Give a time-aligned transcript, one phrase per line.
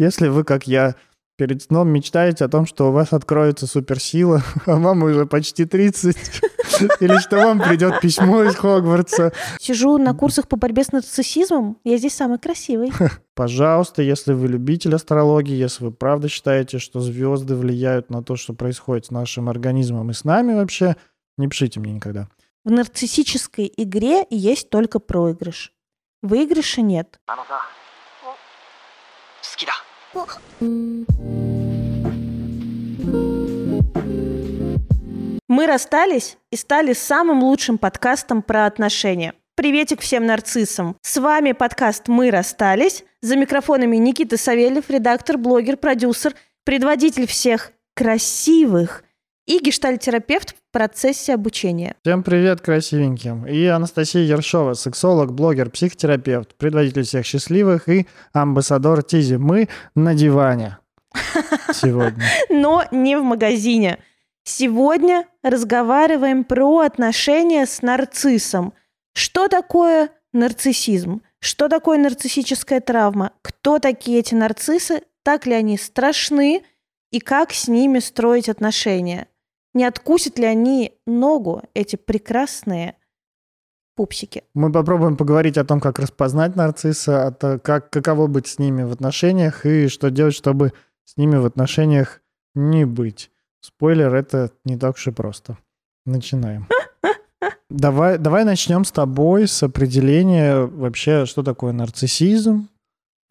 [0.00, 0.94] Если вы, как я,
[1.36, 6.16] перед сном мечтаете о том, что у вас откроется суперсила, а вам уже почти 30,
[7.00, 9.34] или что вам придет письмо из Хогвартса.
[9.60, 12.94] Сижу на курсах по борьбе с нарциссизмом, я здесь самый красивый.
[13.34, 18.54] Пожалуйста, если вы любитель астрологии, если вы правда считаете, что звезды влияют на то, что
[18.54, 20.96] происходит с нашим организмом и с нами вообще,
[21.36, 22.30] не пишите мне никогда.
[22.64, 25.74] В нарциссической игре есть только проигрыш.
[26.22, 27.20] Выигрыша нет.
[30.12, 30.26] Мы
[35.66, 39.34] расстались и стали самым лучшим подкастом про отношения.
[39.54, 40.96] Приветик всем нарциссам.
[41.00, 43.04] С вами подкаст «Мы расстались».
[43.22, 49.04] За микрофонами Никита Савельев, редактор, блогер, продюсер, предводитель всех красивых
[49.50, 51.96] и гештальтерапевт в процессе обучения.
[52.04, 53.48] Всем привет, красивеньким.
[53.48, 59.34] И Анастасия Ершова, сексолог, блогер, психотерапевт, предводитель всех счастливых и амбассадор Тизи.
[59.34, 60.78] Мы на диване
[61.72, 62.22] сегодня.
[62.48, 63.98] Но не в магазине.
[64.44, 68.72] Сегодня разговариваем про отношения с нарциссом.
[69.14, 71.22] Что такое нарциссизм?
[71.40, 73.32] Что такое нарциссическая травма?
[73.42, 75.02] Кто такие эти нарциссы?
[75.24, 76.62] Так ли они страшны?
[77.10, 79.26] И как с ними строить отношения?
[79.74, 82.96] Не откусят ли они ногу, эти прекрасные
[83.94, 84.42] пупсики?
[84.54, 88.92] Мы попробуем поговорить о том, как распознать нарцисса, о как, каково быть с ними в
[88.92, 90.72] отношениях и что делать, чтобы
[91.04, 92.20] с ними в отношениях
[92.54, 93.30] не быть.
[93.60, 95.58] Спойлер, это не так уж и просто.
[96.06, 96.66] Начинаем.
[97.70, 102.68] Давай, давай начнем с тобой с определения вообще, что такое нарциссизм,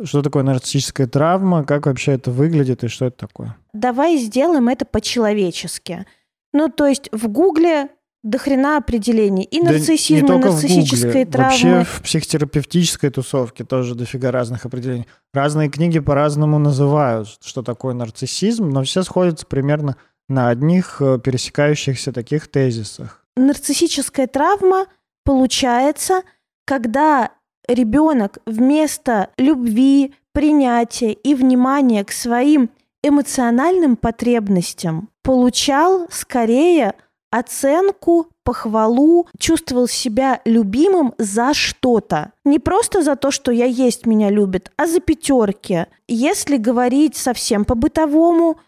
[0.01, 3.57] что такое нарциссическая травма, как вообще это выглядит и что это такое.
[3.73, 6.05] Давай сделаем это по-человечески.
[6.53, 7.89] Ну, то есть в Гугле
[8.23, 9.43] до хрена определений.
[9.43, 11.49] И Да нарциссизм, и нарциссической травмы.
[11.51, 15.07] Вообще в психотерапевтической тусовке тоже дофига разных определений.
[15.33, 19.95] Разные книги по-разному называют, что такое нарциссизм, но все сходятся примерно
[20.27, 23.25] на одних э, пересекающихся таких тезисах.
[23.37, 24.87] Нарциссическая травма
[25.23, 26.23] получается,
[26.65, 27.31] когда
[27.67, 32.69] ребенок вместо любви, принятия и внимания к своим
[33.01, 36.95] эмоциональным потребностям получал скорее
[37.29, 42.31] оценку, похвалу, чувствовал себя любимым за что-то.
[42.45, 45.85] Не просто за то, что я есть, меня любят, а за пятерки.
[46.07, 48.59] Если говорить совсем по-бытовому,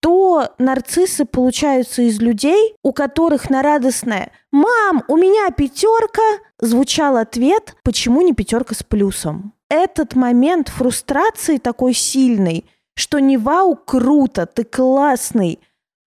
[0.00, 7.76] то нарциссы получаются из людей, у которых на радостное «Мам, у меня пятерка!» звучал ответ
[7.84, 14.64] «Почему не пятерка с плюсом?» Этот момент фрустрации такой сильный, что не «Вау, круто, ты
[14.64, 15.60] классный!»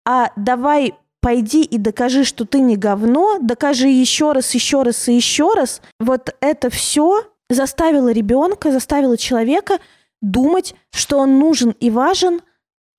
[0.06, 5.16] А «Давай пойди и докажи, что ты не говно, докажи еще раз, еще раз и
[5.16, 5.82] еще раз».
[6.00, 9.80] Вот это все заставило ребенка, заставило человека
[10.22, 12.42] думать, что он нужен и важен–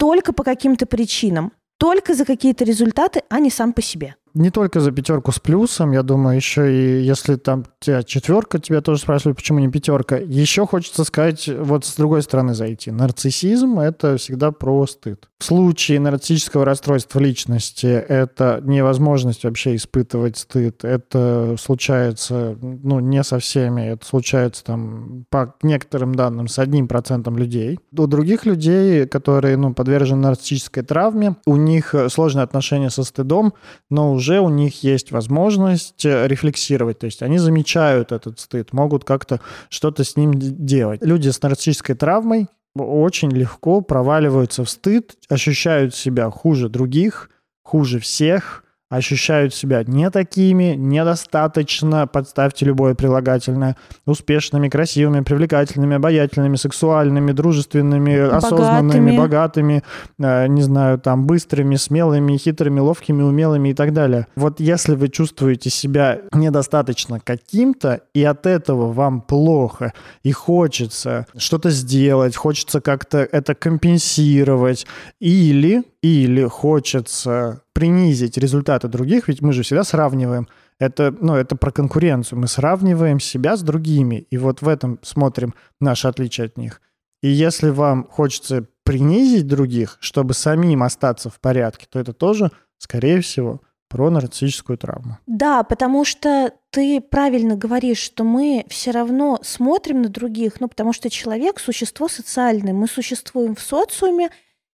[0.02, 4.16] только по каким-то причинам, только за какие-то результаты, а не сам по себе.
[4.34, 8.81] Не только за пятерку с плюсом, я думаю, еще и если там тебя четверка, тебя
[8.81, 10.16] тоже спрашивают, почему не пятерка.
[10.16, 12.91] Еще хочется сказать, вот с другой стороны зайти.
[12.91, 15.28] Нарциссизм— это всегда про стыд.
[15.38, 20.84] В случае нарциссического расстройства личности это невозможность вообще испытывать стыд.
[20.84, 23.82] Это случается, ну, не со всеми.
[23.82, 27.81] Это случается там по некоторым данным с одним процентом людей.
[27.91, 33.53] У других людей, которые, ну, подвержены нарциссической травме, у них сложные отношения со стыдом,
[33.91, 36.99] но у них есть возможность э, рефлексировать.
[36.99, 41.05] То есть они замечают этот стыд, могут как-то что-то с ним делать.
[41.05, 47.31] Люди с нарциссической травмой очень легко проваливаются в стыд, ощущают себя хуже других,
[47.62, 48.61] хуже всех,
[48.92, 59.16] ощущают себя не такими, недостаточно, подставьте любое прилагательное, успешными, красивыми, привлекательными, обаятельными, сексуальными, дружественными, осознанными,
[59.16, 59.82] богатыми,
[60.19, 64.26] э, не знаю, там, быстрыми, смелыми, хитрыми, ловкими, умелыми и так далее.
[64.36, 71.70] Вот если вы чувствуете себя недостаточно каким-то, и от этого вам плохо, и хочется что-то
[71.70, 74.86] сделать, хочется как-то это компенсировать,
[75.18, 80.49] или, или хочется принизить результаты других, ведь мы же всегда сравниваем.
[80.78, 82.41] Это, ну, это про конкуренцию.
[82.41, 86.81] Мы сравниваем себя с другими, и вот в этом смотрим наше отличие от них.
[87.22, 93.21] И если вам хочется принизить других, чтобы самим остаться в порядке, то это тоже, скорее
[93.21, 95.19] всего, про нарциссическую травму.
[95.27, 100.93] Да, потому что ты правильно говоришь, что мы все равно смотрим на других, ну, потому
[100.93, 104.31] что человек– существо социальное, мы существуем в социуме,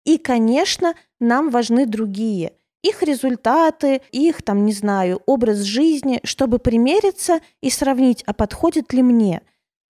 [0.04, 0.94] и, конечно,
[1.24, 2.52] нам важны другие–
[2.84, 9.02] их результаты, их, там, не знаю, образ жизни, чтобы примериться и сравнить, а подходит ли
[9.02, 9.40] мне.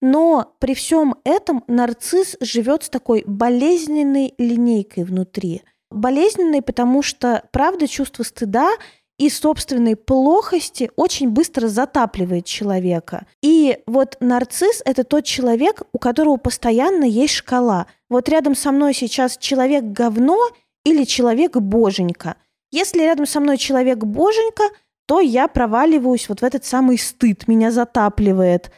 [0.03, 5.63] Но при всем этом нарцисс живет с такой болезненной линейкой внутри.
[5.91, 8.71] Болезненной, потому что, правда, чувство стыда
[9.19, 13.27] и собственной плохости очень быстро затапливает человека.
[13.41, 17.87] И вот нарцисс— это тот человек, у которого постоянно есть шкала.
[18.09, 20.41] Вот рядом со мной сейчас человек говно
[20.85, 22.37] или человек боженька.
[22.71, 24.65] Если рядом со мной человек боженька,
[25.07, 28.71] то я проваливаюсь вот в этот самый стыд, меня затапливает.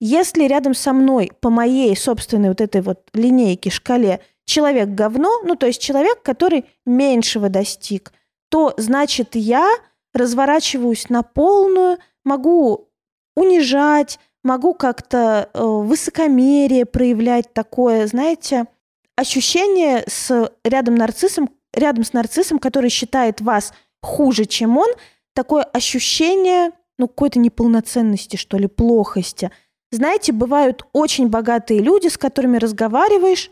[0.00, 5.54] Если рядом со мной по моей собственной вот этой вот линейке, шкале человек говно, ну
[5.54, 8.12] то есть человек, который меньшего достиг,
[8.50, 9.68] то значит я
[10.12, 12.88] разворачиваюсь на полную, могу
[13.36, 18.66] унижать, могу как-то э, высокомерие проявлять такое, знаете,
[19.16, 23.72] ощущение с рядом нарциссом, рядом с нарциссом, который считает вас
[24.02, 24.88] хуже, чем он,
[25.34, 29.50] такое ощущение, ну, какой-то неполноценности, что ли, плохости.
[29.90, 33.50] Знаете, бывают очень богатые люди, с которыми разговариваешь,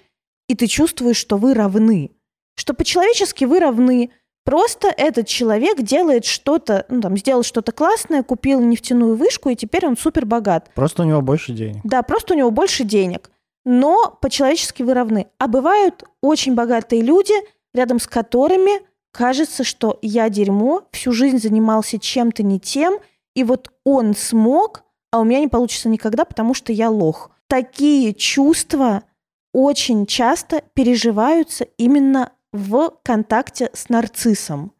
[0.48, 2.10] и ты чувствуешь, что вы равны.
[2.56, 4.10] Что по-человечески вы равны,
[4.44, 9.86] Просто этот человек делает что-то, ну там, сделал что-то классное, купил нефтяную вышку, и теперь
[9.86, 10.70] он супер богат.
[10.74, 11.80] Просто у него больше денег.
[11.82, 13.30] Да, просто у него больше денег.
[13.64, 15.28] Но по-человечески вы равны.
[15.38, 17.34] А бывают очень богатые люди,
[17.72, 22.98] рядом с которыми кажется, что я дерьмо, всю жизнь занимался чем-то не тем,
[23.34, 27.30] и вот он смог, а у меня не получится никогда, потому что я лох.
[27.46, 29.04] Такие чувства
[29.52, 34.72] очень часто переживаются именно в контакте с нарциссом,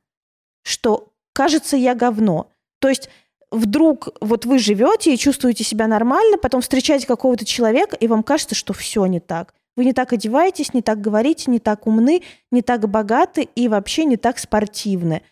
[0.62, 2.48] что кажется я говно.
[2.80, 3.08] То есть
[3.54, 8.54] вдруг вот вы живете и чувствуете себя нормально, потом встречаете какого-то человека, и вам кажется,
[8.54, 9.54] что все не так.
[9.76, 12.22] Вы не так одеваетесь, не так говорите, не так умны,
[12.52, 15.22] не так богаты и вообще не так спортивны.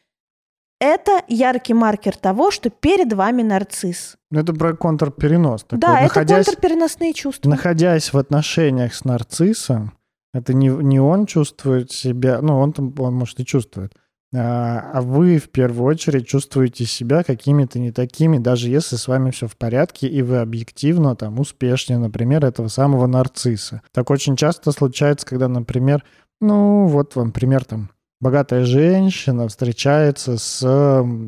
[0.81, 4.17] Это яркий маркер того, что перед вами нарцисс.
[4.33, 5.63] Ну, это про контрперенос.
[5.63, 5.79] Такой.
[5.79, 7.49] Да, находясь, это контрпереносные чувства.
[7.49, 9.93] Находясь в отношениях с нарциссом,
[10.35, 13.95] это не, не он чувствует себя, ну, он, там, он может и чувствует,
[14.35, 19.31] а, а вы в первую очередь чувствуете себя какими-то не такими, даже если с вами
[19.31, 23.83] все в порядке, и вы объективно там успешнее, например, этого самого нарцисса.
[23.93, 26.03] Так очень часто случается, когда, например,
[26.41, 27.91] ну, вот вам пример там,
[28.21, 30.61] богатая женщина встречается с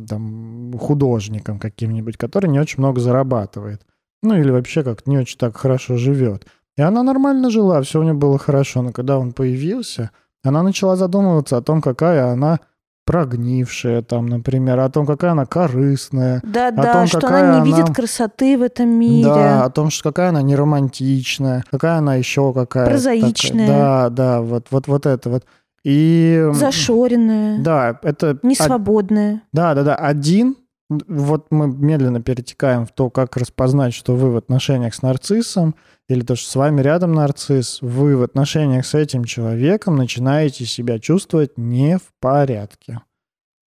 [0.09, 3.83] там, художником каким-нибудь, который не очень много зарабатывает.
[4.23, 6.47] Ну или вообще как не очень так хорошо живет.
[6.77, 8.81] И она нормально жила, все у нее было хорошо.
[8.81, 10.11] Но когда он появился,
[10.43, 12.61] она начала задумываться о том, какая она
[13.05, 16.41] прогнившая, там, например, о том, какая она корыстная.
[16.43, 19.27] Да, да, том, что она не видит красоты в этом мире.
[19.27, 23.67] Да, о том, что какая она неромантичная, какая она еще какая Прозаичная.
[23.67, 23.69] Такая.
[23.69, 25.45] Да, да, вот, вот, вот это вот.
[25.85, 26.49] И...
[26.53, 27.59] Зашоренная.
[27.61, 28.39] Да, это...
[28.43, 29.43] Несвободная.
[29.53, 29.95] Да, да, да.
[29.97, 30.56] Один
[30.91, 35.75] вот мы медленно перетекаем в то, как распознать, что вы в отношениях с нарциссом,
[36.09, 40.99] или то, что с вами рядом нарцисс, вы в отношениях с этим человеком начинаете себя
[40.99, 43.01] чувствовать не в порядке.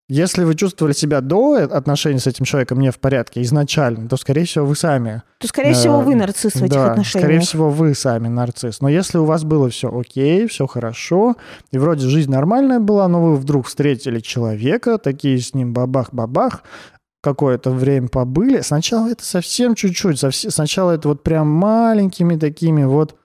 [0.09, 4.45] Если вы чувствовали себя до отношений с этим человеком не в порядке изначально, то, скорее
[4.45, 5.21] всего, вы сами...
[5.39, 7.25] То, скорее э, всего, вы нарцисс в этих да, отношениях.
[7.25, 8.79] скорее всего, вы сами нарцисс.
[8.79, 11.35] Но если у вас было все окей, все хорошо,
[11.71, 16.63] и вроде жизнь нормальная была, но вы вдруг встретили человека, такие с ним бабах-бабах,
[17.21, 23.17] какое-то время побыли, сначала это совсем чуть-чуть, сначала это вот прям маленькими такими вот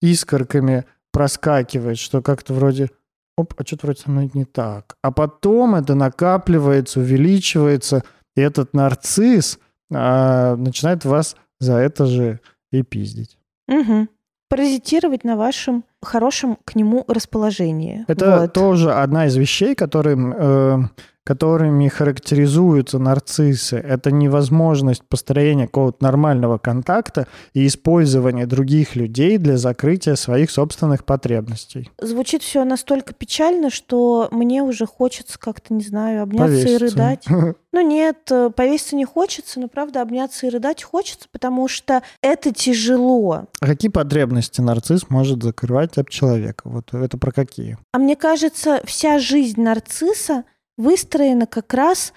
[0.00, 2.90] искорками проскакивает, что как-то вроде,
[3.36, 4.96] оп, а что-то вроде со мной не так.
[5.02, 8.02] А потом это накапливается, увеличивается,
[8.36, 9.58] и этот нарцисс
[9.92, 12.40] а, начинает вас за это же
[12.72, 13.38] и пиздить.
[13.68, 14.08] Угу.
[14.48, 18.04] Паразитировать на вашем хорошем к нему расположении.
[18.08, 18.52] Это вот.
[18.52, 20.78] тоже одна из вещей, которые э,
[21.24, 30.16] которыми характеризуются нарциссы, это невозможность построения какого-то нормального контакта и использования других людей для закрытия
[30.16, 31.90] своих собственных потребностей.
[32.00, 36.74] Звучит все настолько печально, что мне уже хочется как-то, не знаю, обняться повеситься.
[36.74, 37.26] и рыдать.
[37.74, 42.52] Ну нет, э, повеситься не хочется, но правда обняться и рыдать хочется, потому что это
[42.52, 43.46] тяжело.
[43.60, 46.68] А какие потребности нарцисс может закрывать об человека?
[46.68, 47.78] Вот это про какие?
[47.92, 50.44] А мне кажется, вся жизнь нарцисса
[50.82, 52.12] выстроена как раз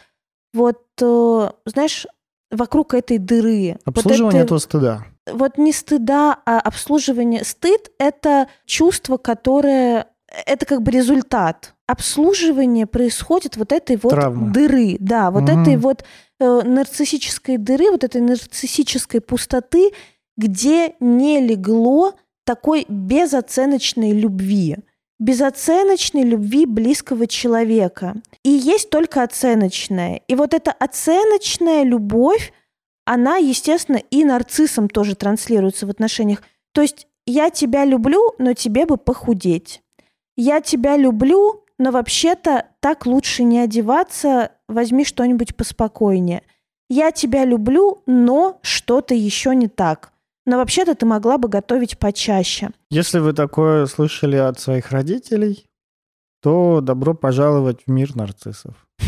[0.54, 2.08] вот, э, знаешь,
[2.52, 3.78] вокруг этой дыры.
[3.86, 5.06] Обслуживание вот этого стыда.
[5.32, 7.44] Вот не стыда, а обслуживание.
[7.44, 10.08] Стыд— это чувство, которое...
[10.46, 11.74] Это как бы результат.
[11.88, 14.52] Обслуживание происходит вот этой вот Травмы.
[14.52, 14.98] дыры.
[15.00, 15.62] Да, вот угу.
[15.62, 16.04] этой вот
[16.40, 19.92] э, нарциссической дыры, вот этой нарциссической пустоты,
[20.36, 24.78] где не легло такой безоценочной любви
[25.20, 28.16] безоценочной любви близкого человека.
[28.44, 30.22] И есть только оценочная.
[30.28, 32.54] И вот эта оценочная любовь,
[33.06, 36.42] она, естественно, и нарциссом тоже транслируется в отношениях.
[36.74, 39.82] То есть я тебя люблю, но тебе бы похудеть.
[40.36, 46.44] Я тебя люблю, но вообще-то так лучше не одеваться, возьми что-нибудь поспокойнее.
[46.90, 50.12] Я тебя люблю, но что-то еще не так.
[50.46, 52.70] Но вообще-то ты могла бы готовить почаще.
[52.90, 55.66] Если вы такое слышали от своих родителей,
[56.42, 58.76] то добро пожаловать в мир нарциссов.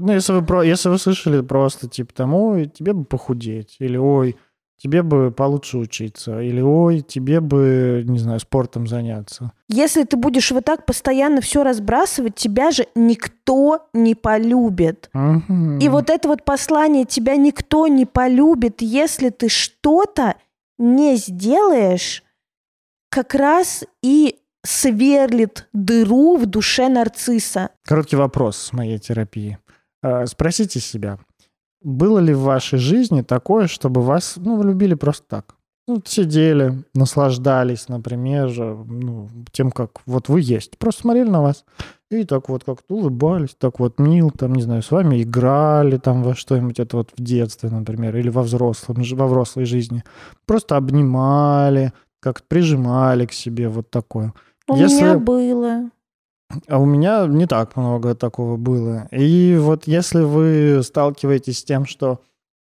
[0.00, 3.96] Ну, если вы, про, если вы слышали просто, типа, там, ой, тебе бы похудеть, или
[3.96, 4.36] ой,
[4.78, 9.52] тебе бы получше учиться, или ой, тебе бы, не знаю, спортом заняться.
[9.68, 15.10] Если ты будешь вот так постоянно все разбрасывать, тебя же никто не полюбит.
[15.12, 15.78] Мгм.
[15.78, 20.36] И вот это вот послание тебя никто не полюбит, если ты что-то
[20.78, 22.22] не сделаешь,
[23.10, 27.70] как раз и сверлит дыру в душе нарцисса.
[27.84, 29.58] Короткий вопрос с моей терапии.
[30.02, 31.18] Э, Спросите себя,
[31.82, 35.54] было ли в вашей жизни такое, чтобы вас ну, любили просто так?
[35.86, 38.52] Ну, сидели, наслаждались, например,
[38.86, 40.76] ну, тем, как вот вы есть.
[40.76, 41.64] Просто смотрели на вас
[42.10, 46.22] и так вот как-то улыбались, так вот мил, там, не знаю, с вами играли там
[46.22, 50.04] во что-нибудь, это вот в детстве, например, или во взрослом, во взрослой жизни.
[50.46, 54.34] Просто обнимали, как-то прижимали к себе, вот такое.
[54.68, 55.90] У Если- меня было.
[56.66, 59.06] А у меня не так много такого было.
[59.10, 62.20] И вот если вы сталкиваетесь с тем, что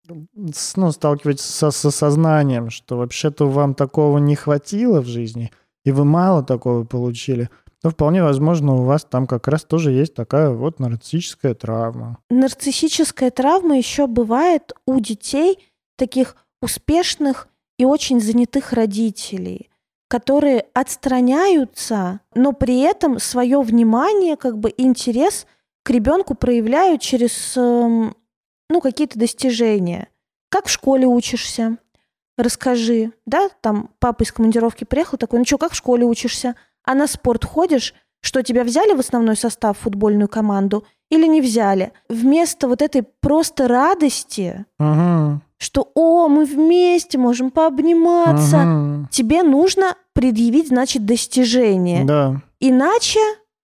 [0.08, 5.52] ну, сталкиваетесь со, со сознанием, что вообще-то вам такого не хватило в жизни,
[5.86, 7.50] и вы мало такого получили,
[7.82, 12.18] то вполне возможно у вас там как раз тоже есть такая вот нарциссическая травма.
[12.30, 15.58] Нарциссическая травма еще бывает у детей
[15.98, 19.70] таких успешных и очень занятых родителей,
[20.14, 25.48] которые отстраняются, но при этом свое внимание, как бы интерес
[25.82, 28.16] к ребенку проявляют через эм,
[28.70, 30.10] ну, какие-то достижения.
[30.50, 31.78] Как в школе учишься?
[32.38, 36.56] Расскажи, да, там папа из командировки приехал, такой, ну что, как в школе учишься?
[36.84, 37.96] А на спорт ходишь?
[38.22, 41.92] Что, тебя взяли в основной состав футбольную команду или не взяли?
[42.08, 45.42] Вместо вот этой просто радости, Мгм.
[45.64, 49.08] Что «О, мы вместе можем пообниматься», Мгм.
[49.12, 52.04] тебе нужно предъявить, значит, достижение.
[52.06, 53.20] Да, Иначе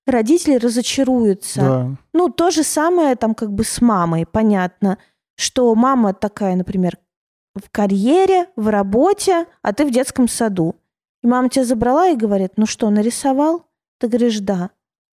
[0.07, 1.61] родители разочаруются.
[1.61, 1.89] да.
[2.13, 4.97] Ну, то же самое там как бы с мамой, понятно,
[5.35, 6.97] что мама такая, например,
[7.55, 10.75] в карьере, в работе, а ты в детском саду.
[11.23, 13.63] И мама тебя забрала и говорит, ну что, нарисовал?
[13.99, 14.69] Ты говоришь, да.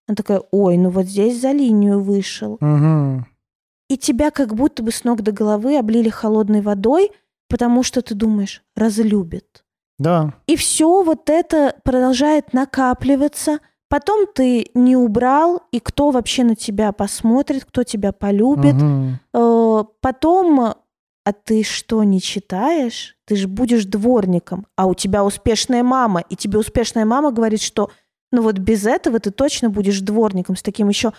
[0.07, 2.57] Она такая, ой, ну вот здесь за линию вышел.
[2.61, 3.25] Мгм.
[3.89, 7.11] И тебя как будто бы с ног до головы облили холодной водой,
[7.49, 9.63] потому что ты думаешь, разлюбит.
[9.99, 13.59] Да, И все вот это продолжает накапливаться.
[13.89, 18.75] Потом ты не убрал, и кто вообще на тебя посмотрит, кто тебя полюбит.
[19.33, 23.15] Э, Потом, а ты что, не читаешь?
[23.25, 27.89] Ты же будешь дворником, а у тебя успешная мама, и тебе успешная мама говорит, что
[28.31, 31.13] ну вот без этого ты точно будешь дворником с таким еще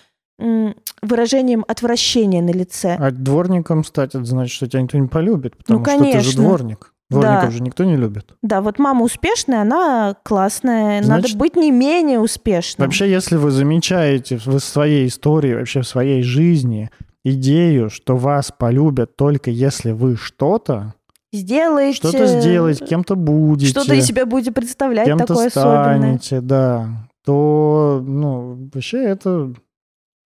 [1.03, 2.97] выражением отвращения на лице.
[2.99, 6.43] А дворником стать, это значит, что тебя никто не полюбит, потому что ты же конечно.
[6.43, 6.93] дворник.
[7.11, 7.51] Дворников Да.
[7.51, 8.35] же никто не любит.
[8.43, 11.03] Да, вот мама успешная, она классная.
[11.03, 12.87] Значит- Надо быть не менее успешным.
[12.87, 16.91] Вообще, если вы замечаете в своей истории, вообще в своей жизни
[17.25, 20.95] идею, что вас полюбят только если вы что-то,
[21.33, 21.97] Сделайте...
[21.97, 25.99] что-то сделаете, кем-то будете, Что-то из себя будете представлять кем-то такое особенное.
[26.19, 26.89] станете, да,
[27.25, 29.53] то, ну, вообще это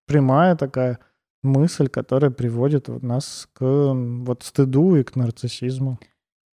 [0.05, 0.99] прямая такая
[1.43, 5.99] мысль, которая приводит нас к вот стыду и к нарциссизму.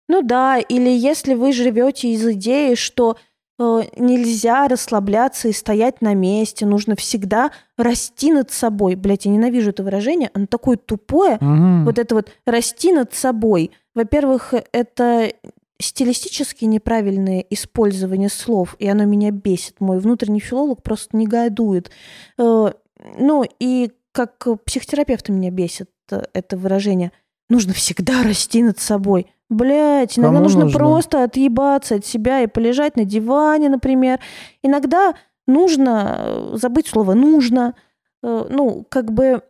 [0.08, 3.18] Ну да, или если вы живете из идеи, что
[3.58, 8.96] э, нельзя расслабляться и стоять на месте, нужно всегда расти над собой.
[8.96, 11.38] Блять, я ненавижу это выражение, оно такое тупое.
[11.42, 11.86] Мгм.
[11.86, 13.72] Вот это вот расти над собой.
[13.96, 15.32] Во-первых, это
[15.80, 19.82] стилистически неправильное использование слов, и оно меня бесит.
[19.82, 21.90] Мой внутренний филолог просто негодует.
[22.38, 22.72] Э,
[23.18, 27.12] Ну, и как психотерапевта меня бесит э, это выражение.
[27.50, 29.28] Нужно всегда расти над собой.
[29.50, 30.78] Блять, иногда нужно, нужно?
[30.80, 34.20] просто отъебаться от себя и полежать на диване, например.
[34.64, 37.76] Иногда нужно э, забыть слово нужно.
[38.24, 39.44] Э, Ну, как бы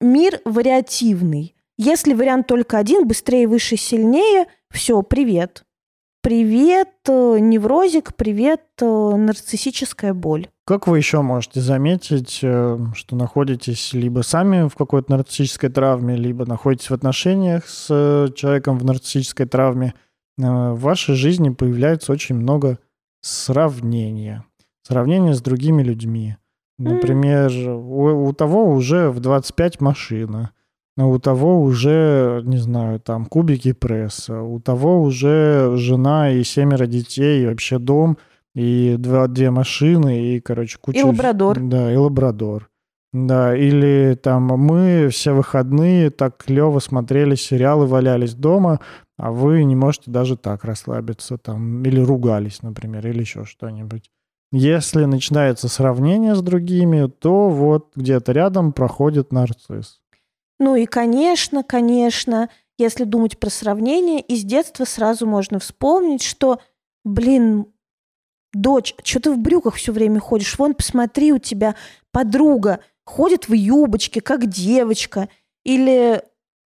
[0.00, 1.54] мир вариативный.
[1.76, 5.64] Если вариант только один, быстрее, выше, сильнее, все, привет.
[6.20, 10.48] Привет, неврозик, привет, нарциссическая боль.
[10.68, 16.44] Как вы еще можете заметить, э, что находитесь либо сами в какой-то нарциссической травме, либо
[16.44, 19.94] находитесь в отношениях с э, человеком в нарциссической травме?
[20.38, 22.80] Э, В вашей жизни появляется очень много
[23.22, 24.44] сравнения.
[24.82, 26.36] Сравнения с другими людьми.
[26.76, 30.50] Например, у, у того уже в 25 машина,
[30.98, 37.44] у того уже, не знаю, там кубики пресса, у того уже жена и семеро детей,
[37.44, 38.18] и вообще дом,
[38.58, 40.98] и два, две машины, и, короче, куча...
[40.98, 41.60] И лабрадор.
[41.60, 42.68] Да, и лабрадор.
[43.12, 48.80] Да, или там мы все выходные так клево смотрели сериалы, валялись дома,
[49.16, 54.10] а вы не можете даже так расслабиться там, или ругались, например, или еще что-нибудь.
[54.50, 60.00] Если начинается сравнение с другими, то вот где-то рядом проходит нарцисс.
[60.58, 66.58] Ну и, конечно, конечно, если думать про сравнение, из детства сразу можно вспомнить, что,
[67.04, 67.66] блин,
[68.52, 70.58] дочь, что ты в брюках все время ходишь?
[70.58, 71.74] Вон, посмотри, у тебя
[72.12, 75.28] подруга ходит в юбочке, как девочка.
[75.64, 76.22] Или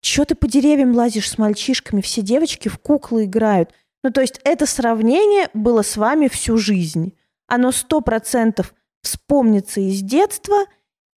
[0.01, 2.01] что ты по деревьям лазишь с мальчишками?
[2.01, 3.71] Все девочки в куклы играют.
[4.03, 7.13] Ну, то есть это сравнение было с вами всю жизнь.
[7.47, 8.73] Оно сто процентов
[9.03, 10.65] вспомнится из детства,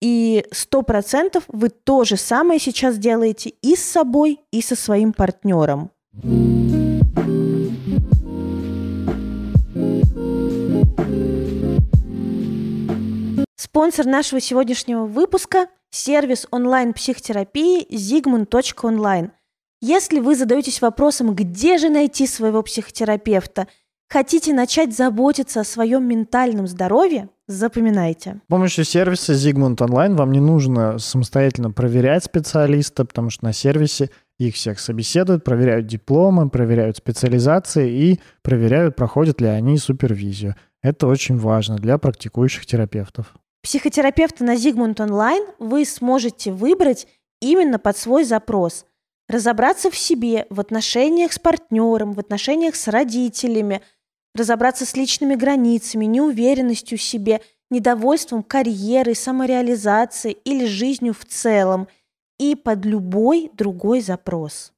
[0.01, 5.13] и сто процентов вы то же самое сейчас делаете и с собой, и со своим
[5.13, 5.91] партнером.
[13.63, 19.31] Спонсор нашего сегодняшнего выпуска– сервис онлайн-психотерапии zigmund.online.
[19.79, 23.69] Если вы задаетесь вопросом, где же найти своего психотерапевта,
[24.09, 28.41] хотите начать заботиться о своем ментальном здоровье, запоминайте.
[28.45, 34.09] С помощью сервиса Zigmund Online вам не нужно самостоятельно проверять специалиста, потому что на сервисе
[34.39, 40.57] их всех собеседуют, проверяют дипломы, проверяют специализации и проверяют, проходят ли они супервизию.
[40.81, 43.33] Это очень важно для практикующих терапевтов.
[43.63, 47.07] Психотерапевта на Zigmund Online вы сможете выбрать
[47.39, 48.85] именно под свой запрос.
[49.29, 53.81] Разобраться в себе, в отношениях с партнером, в отношениях с родителями,
[54.35, 57.39] разобраться с личными границами, неуверенностью в себе,
[57.69, 61.87] недовольством карьерой, самореализацией или жизнью в целом
[62.37, 64.72] и под любой другой запрос.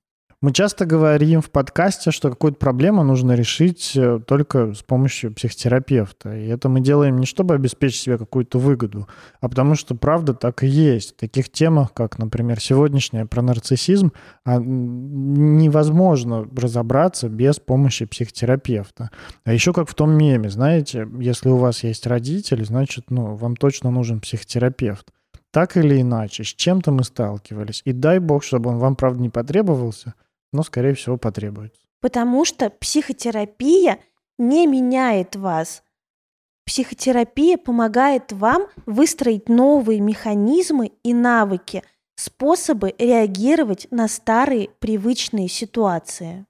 [0.45, 6.37] Мы часто говорим в подкасте, что какую-то проблему нужно решить э, только с помощью психотерапевта.
[6.37, 9.07] И это мы делаем не чтобы обеспечить себе какую-то выгоду,
[9.41, 11.13] а потому что правда так и есть.
[11.13, 14.11] В таких темах, как, например, сегодняшняя про нарциссизм,
[14.43, 19.09] а, невозможно разобраться без помощи психотерапевта.
[19.45, 23.55] А еще как в том меме, знаете, если у вас есть родители, значит, ну, вам
[23.55, 25.11] точно нужен психотерапевт.
[25.49, 27.81] Так или иначе, с чем-то мы сталкивались.
[27.83, 30.13] И дай бог, чтобы он вам, правда, не потребовался–
[30.55, 31.81] но, скорее всего, потребуется.
[32.01, 33.99] Потому что психотерапия
[34.37, 35.83] не меняет вас.
[36.65, 41.83] Психотерапия помогает вам выстроить новые механизмы и навыки,
[42.15, 46.45] способы реагировать на старые привычные ситуации.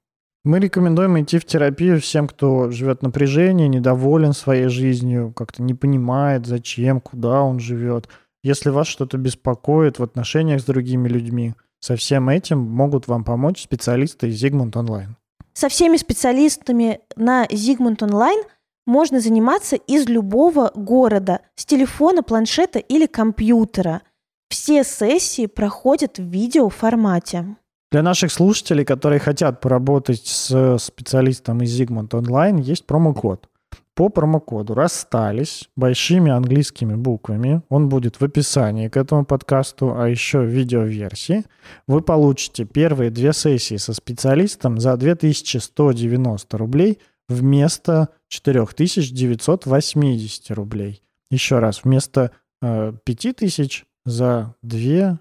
[0.46, 6.46] Мы рекомендуем идти в терапию всем, кто живет напряжении, недоволен своей жизнью, как-то не понимает,
[6.46, 8.08] зачем, куда он живет.
[8.44, 13.64] Если вас что-то беспокоит в отношениях с другими людьми, со всем этим могут вам помочь
[13.64, 15.16] специалисты из Zigmund Online.
[15.54, 18.44] Со всеми специалистами на Zigmund Online
[18.86, 24.02] можно заниматься из любого города, с телефона, планшета или компьютера.
[24.50, 27.56] Все сессии проходят в видеоформате.
[27.92, 33.48] Для наших слушателей, которые хотят поработать с специалистом из Zigmund Online, есть промокод
[33.96, 37.62] по промокоду расстались большими английскими буквами.
[37.70, 41.46] Он будет в описании к этому подкасту, а еще в видеоверсии.
[41.88, 51.02] Вы получите первые две сессии со специалистом за 2190 рублей вместо 4980 рублей.
[51.32, 52.32] Еще раз, вместо
[52.62, 55.20] э, 5000 за две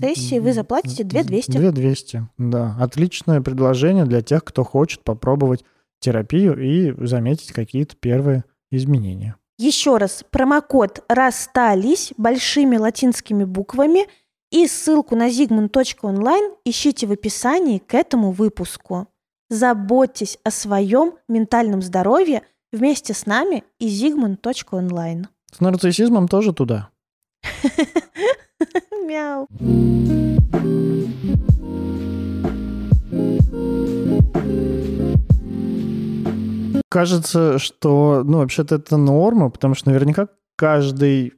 [0.00, 1.50] сессии вы заплатите 2200.
[1.52, 2.74] 2200, да.
[2.80, 5.62] Отличное предложение для тех, кто хочет попробовать
[6.04, 9.36] терапию и заметить какие-то первые изменения.
[9.58, 14.06] Еще раз, промокод «Расстались» большими латинскими буквами
[14.50, 19.08] и ссылку на zigmund.online ищите в описании к этому выпуску.
[19.48, 25.26] Заботьтесь о своем ментальном здоровье вместе с нами и zigmund.online.
[25.52, 26.90] С нарциссизмом тоже туда.
[29.06, 29.46] Мяу.
[36.94, 41.32] Кажется, что, ну, вообще-то это норма, потому что наверняка каждый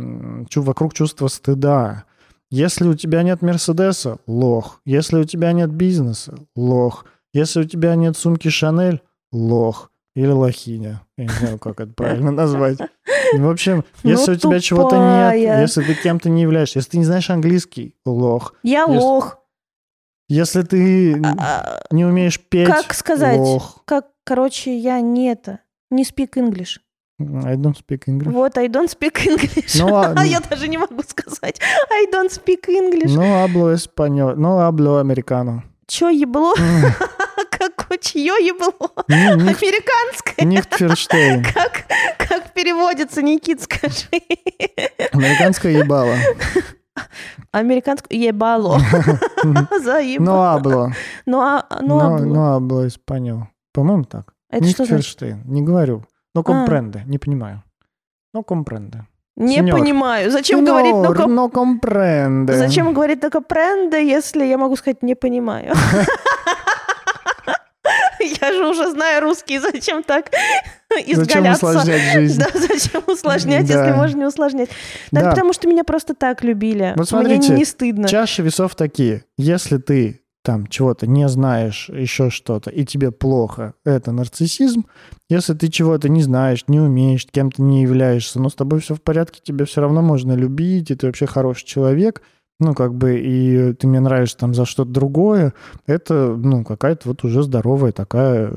[0.55, 2.05] вокруг чувства стыда.
[2.51, 4.81] Если у тебя нет Мерседеса– лох.
[4.85, 7.05] Если у тебя нет бизнеса– лох.
[7.33, 9.91] Если у тебя нет сумки Шанель– лох.
[10.15, 11.01] Или лохиня.
[11.17, 12.79] Я не знаю, как это правильно назвать.
[13.37, 16.97] В общем, Ну, если у тебя чего-то нет, если ты кем-то не являешься, если ты
[16.97, 18.55] не знаешь английский, лох.
[18.63, 19.37] Я Если- лох.
[20.27, 23.37] Если ты А, не умеешь петь, Как сказать?
[23.37, 23.81] лох.
[23.85, 25.59] Как, короче, я не это.
[25.91, 26.79] Не speak English.
[27.19, 28.31] I don't speak English.
[28.31, 29.77] Вот, I don't speak English.
[29.77, 31.59] Ну, а- я даже не могу сказать.
[31.91, 33.13] I don't speak English.
[33.13, 35.63] No hablo español, no hablo americano.
[35.87, 36.53] Чё ебло?
[37.51, 38.91] Какое чье ебло?
[39.07, 40.45] Американское.
[40.87, 41.43] Verstehen.
[41.53, 41.83] Как,
[42.17, 44.07] как переводится, Никит, скажи?
[45.11, 46.15] Американское ебало.
[47.51, 48.79] Американское ебало.
[49.83, 50.59] Заебало.
[50.61, 50.93] No.
[51.25, 53.47] Ну, а, ну, No, а, no hablo español.
[53.73, 54.33] По-моему, так.
[54.49, 55.41] это что verstehen.
[55.45, 56.05] Не говорю.
[56.39, 56.65] No А.
[56.65, 57.03] comprende.
[57.05, 57.63] Не понимаю.
[58.35, 59.05] No comprende.
[59.37, 59.79] Не Сеньор.
[59.79, 60.31] понимаю.
[60.31, 61.23] Зачем говорить Señor, только...
[61.23, 62.53] no comprende.
[62.57, 65.73] Зачем говорить только пренда, если я могу сказать не понимаю?
[68.41, 70.29] Я же уже знаю русский, зачем так
[70.89, 71.65] Зачем изгаляться?
[71.67, 72.39] усложнять жизнь?
[72.39, 73.79] Да, зачем усложнять, Да.
[73.85, 74.69] если можно не усложнять?
[75.11, 75.29] Да, Да.
[75.31, 76.89] потому что меня просто так любили.
[76.95, 78.07] Вот Мне смотрите, не стыдно.
[78.07, 79.23] Чаще весов такие.
[79.37, 84.87] Если ты там чего-то не знаешь, еще что-то, и тебе плохо, это нарциссизм.
[85.29, 89.01] Если ты чего-то не знаешь, не умеешь, кем-то не являешься, но с тобой все в
[89.03, 92.23] порядке, тебя все равно можно любить, и ты вообще хороший человек,
[92.59, 95.53] ну, как бы, и ты мне нравишься там за что-то другое,
[95.85, 98.51] это, ну, какая-то вот уже здоровая такая...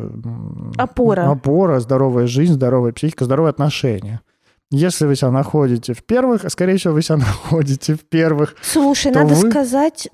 [0.79, 1.31] Опора.
[1.31, 4.23] Опора, здоровая жизнь, здоровая психика, здоровые отношения.
[4.71, 9.13] Если вы себя находите в первых, а скорее всего, вы себя находите в первых, Слушай,
[9.13, 10.09] то надо вы- сказать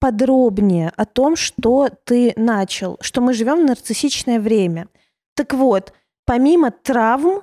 [0.00, 4.88] поподробнее о том, что ты начал, что мы живем в нарциссичное время.
[5.36, 5.92] Так вот,
[6.24, 7.42] помимо травм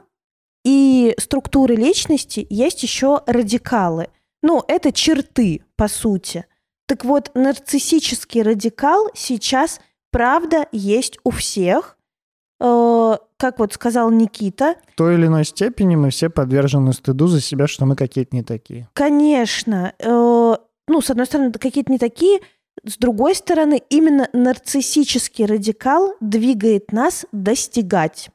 [0.65, 4.09] и структуры личности, есть еще радикалы.
[4.41, 6.45] Ну, это черты, по сути.
[6.87, 9.79] Так вот, нарциссический радикал сейчас,
[10.11, 11.97] правда, есть у всех.
[12.59, 17.39] Э, как вот сказал Никита, В той или иной степени мы все подвержены стыду за
[17.39, 18.89] себя, что мы какие-то не такие.
[18.93, 20.55] Конечно, э,
[20.87, 22.39] ну, с одной стороны, какие-то не такие,
[22.83, 28.29] с другой стороны, именно нарциссический радикал двигает нас достигать.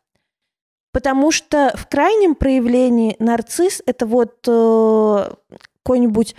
[0.92, 5.34] Потому что в крайнем проявлении нарцисс это вот э,
[5.82, 6.36] какой-нибудь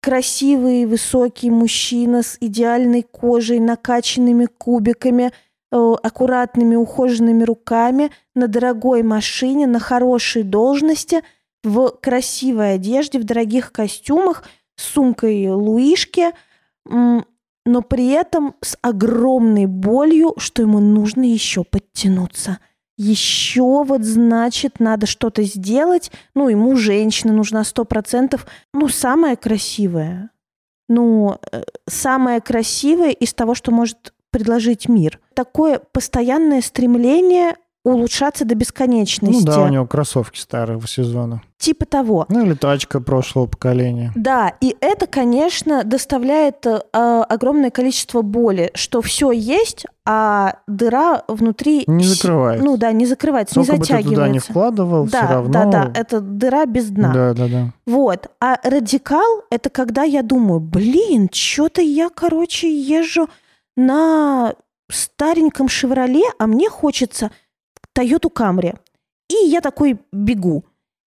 [0.00, 5.32] красивый, высокий мужчина с идеальной кожей, накачанными кубиками,
[5.70, 11.22] э, аккуратными, ухоженными руками, на дорогой машине, на хорошей должности,
[11.64, 14.44] в красивой одежде, в дорогих костюмах,
[14.76, 16.32] с сумкой Луишки,
[16.84, 22.58] но при этом с огромной болью, что ему нужно еще подтянуться.
[22.96, 26.12] Еще вот, значит, надо что-то сделать.
[26.34, 28.46] Ну, ему женщина нужна сто процентов.
[28.72, 30.30] Ну, самая красивая.
[30.88, 35.18] Ну, э, самое красивое из того, что может предложить мир.
[35.34, 39.44] Такое постоянное стремление улучшаться до Ну бесконечности.
[39.44, 41.42] да, у него кроссовки старого сезона.
[41.58, 42.26] Типа того.
[42.28, 44.10] Ну или тачка прошлого поколения.
[44.16, 51.84] Да, и это, конечно, доставляет э, огромное количество боли, что все есть, а дыра внутри
[51.86, 52.64] Не закрывается.
[52.64, 54.50] Ну да, не закрывается, Сколько не бы ты туда не затягивается.
[54.50, 55.52] вкладывал, да, все равно...
[55.52, 57.12] да, да, это дыра без дна.
[57.12, 57.72] Да, да, да.
[57.86, 58.28] Вот.
[58.40, 63.28] А радикал— это когда я думаю, блин, что-то я, короче, езжу
[63.76, 64.54] на
[64.90, 67.30] стареньком «Шевроле», а мне хочется
[67.94, 68.74] «Тойоту Камри».
[69.28, 70.64] И я такой бегу.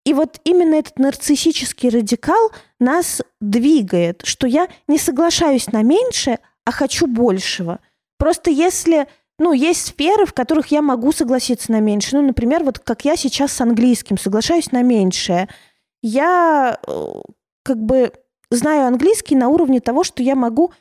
[0.06, 6.72] И вот именно этот нарциссический радикал нас двигает, что я не соглашаюсь на меньшее, а
[6.72, 7.80] хочу большего.
[8.18, 9.08] Просто если,
[9.40, 12.22] ну, есть сферы, в которых я могу согласиться на меньшее.
[12.22, 15.50] Ну, например, вот как я сейчас с английским соглашаюсь на меньшее.
[16.04, 17.14] Я э,
[17.64, 18.14] как бы
[18.52, 20.72] знаю английский на уровне того, что я могу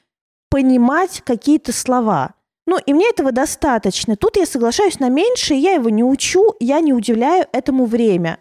[0.51, 2.35] понимать какие-то слова.
[2.67, 4.17] Ну, и мне этого достаточно.
[4.17, 8.39] Тут я соглашаюсь на меньшее, я его не учу, я не уделяю этому время.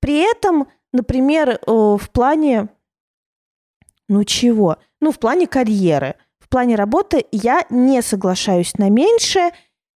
[0.00, 2.68] При этом, например, э, в плане,
[4.08, 4.76] ну чего?
[5.00, 9.52] Ну, в плане карьеры, в плане работы я не соглашаюсь на меньшее,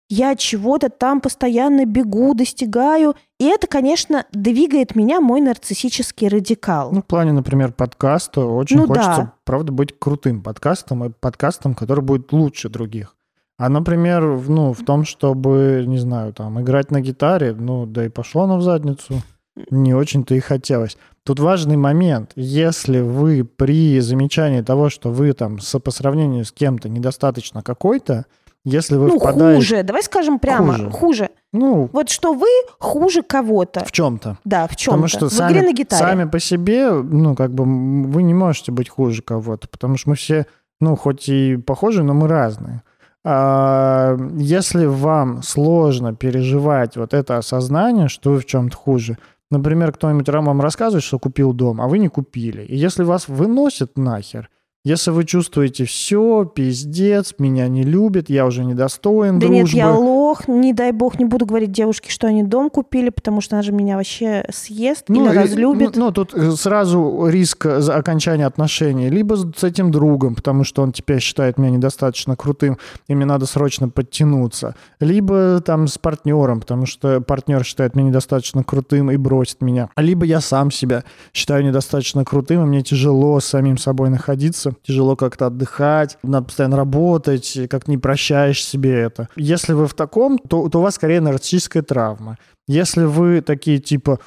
[0.10, 6.92] я чего-то там постоянно бегу, достигаю, и это, конечно, двигает меня мой нарциссический радикал.
[6.92, 9.34] Ну, в плане, например, подкаста очень Ну хочется, да.
[9.46, 13.16] правда, быть крутым подкастом и подкастом, который будет лучше других.
[13.62, 18.10] А, например, ну, в том, чтобы, не знаю, там, играть на гитаре, ну, да и
[18.10, 19.22] пошло оно в задницу.
[19.70, 20.98] Не очень-то и хотелось.
[21.24, 22.32] Тут важный момент.
[22.36, 28.26] Если вы при замечании того, что вы там со, по сравнению с кем-то недостаточно какой-то,
[28.66, 29.58] если вы ну, впадаете...
[29.58, 30.90] хуже, давай скажем прямо, Хуже.
[30.90, 31.30] хуже.
[31.54, 32.48] Ну, Вот что вы
[32.80, 33.86] хуже кого-то.
[33.86, 34.40] в чем-то.
[34.44, 34.92] Да, в чем-то.
[34.92, 36.04] Потому что в сами, игре на гитаре.
[36.04, 37.64] сами по себе, ну, как бы,
[38.10, 40.48] вы не можете быть хуже кого-то, потому что мы все,
[40.80, 42.82] ну, хоть и похожи, но мы разные.
[43.24, 49.18] Если вам сложно переживать вот это осознание, что вы в чем-то хуже,
[49.52, 53.98] например, кто-нибудь вам рассказывает, что купил дом, а вы не купили, и если вас выносит
[53.98, 54.50] нахер–
[54.84, 59.64] если вы чувствуете все, пиздец, меня не любят, я уже недостоин да дружбы.
[59.64, 63.42] нет, я лох, не дай бог, не буду говорить девушке, что они дом купили, потому
[63.42, 65.96] что она же меня вообще съест ну, или и, разлюбит.
[65.96, 69.10] Ну, ну, тут э, сразу риск окончания отношений.
[69.10, 73.46] Либо с этим другом, потому что он теперь считает меня недостаточно крутым, и мне надо
[73.46, 74.76] срочно подтянуться.
[75.00, 79.90] Либо там с партнером, потому что партнер считает меня недостаточно крутым и бросит меня.
[79.98, 85.16] Либо я сам себя считаю недостаточно крутым, и мне тяжело с самим собой находиться тяжело
[85.16, 89.30] как-то отдыхать, надо постоянно работать, как не прощаешь себе это.
[89.36, 92.38] Если вы в таком, то, то у вас скорее нарциссическая травма.
[92.68, 94.20] Если вы такие типа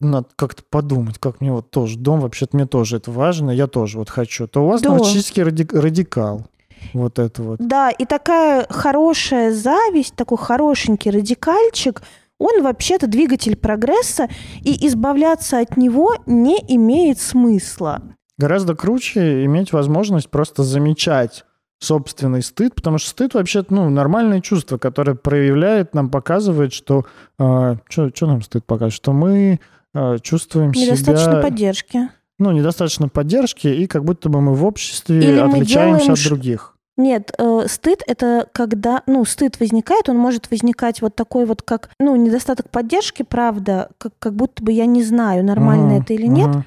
[0.00, 3.98] надо как-то подумать, как мне вот тоже дом, вообще-то мне тоже это важно, я тоже
[3.98, 4.92] вот хочу, то у вас да.
[4.92, 6.46] нарциссический радик, радикал.
[6.94, 7.58] Вот это вот.
[7.58, 12.02] Да, и такая хорошая зависть, такой хорошенький радикальчик,
[12.38, 14.28] он вообще-то двигатель прогресса,
[14.62, 18.00] и избавляться от него не имеет смысла.
[18.36, 21.44] Гораздо круче иметь возможность просто замечать
[21.80, 27.06] собственный стыд, потому что стыд вообще ну, нормальное чувство, которое проявляет, нам показывает, что...
[27.38, 28.94] Э, что нам стыд показывает?
[28.94, 29.60] Что мы
[29.94, 31.42] э, чувствуем недостаточно себя...
[31.42, 32.08] поддержки.
[32.38, 36.12] Ну, недостаточно поддержки, и как будто бы мы в обществе Или отличаемся делаем...
[36.12, 36.74] от других.
[36.96, 41.90] Нет, э, стыд это когда, ну, стыд возникает, он может возникать вот такой вот, как,
[42.00, 46.26] ну, недостаток поддержки, правда, как, как будто бы я не знаю, нормально uh-huh, это или
[46.26, 46.48] нет.
[46.48, 46.62] Uh-huh.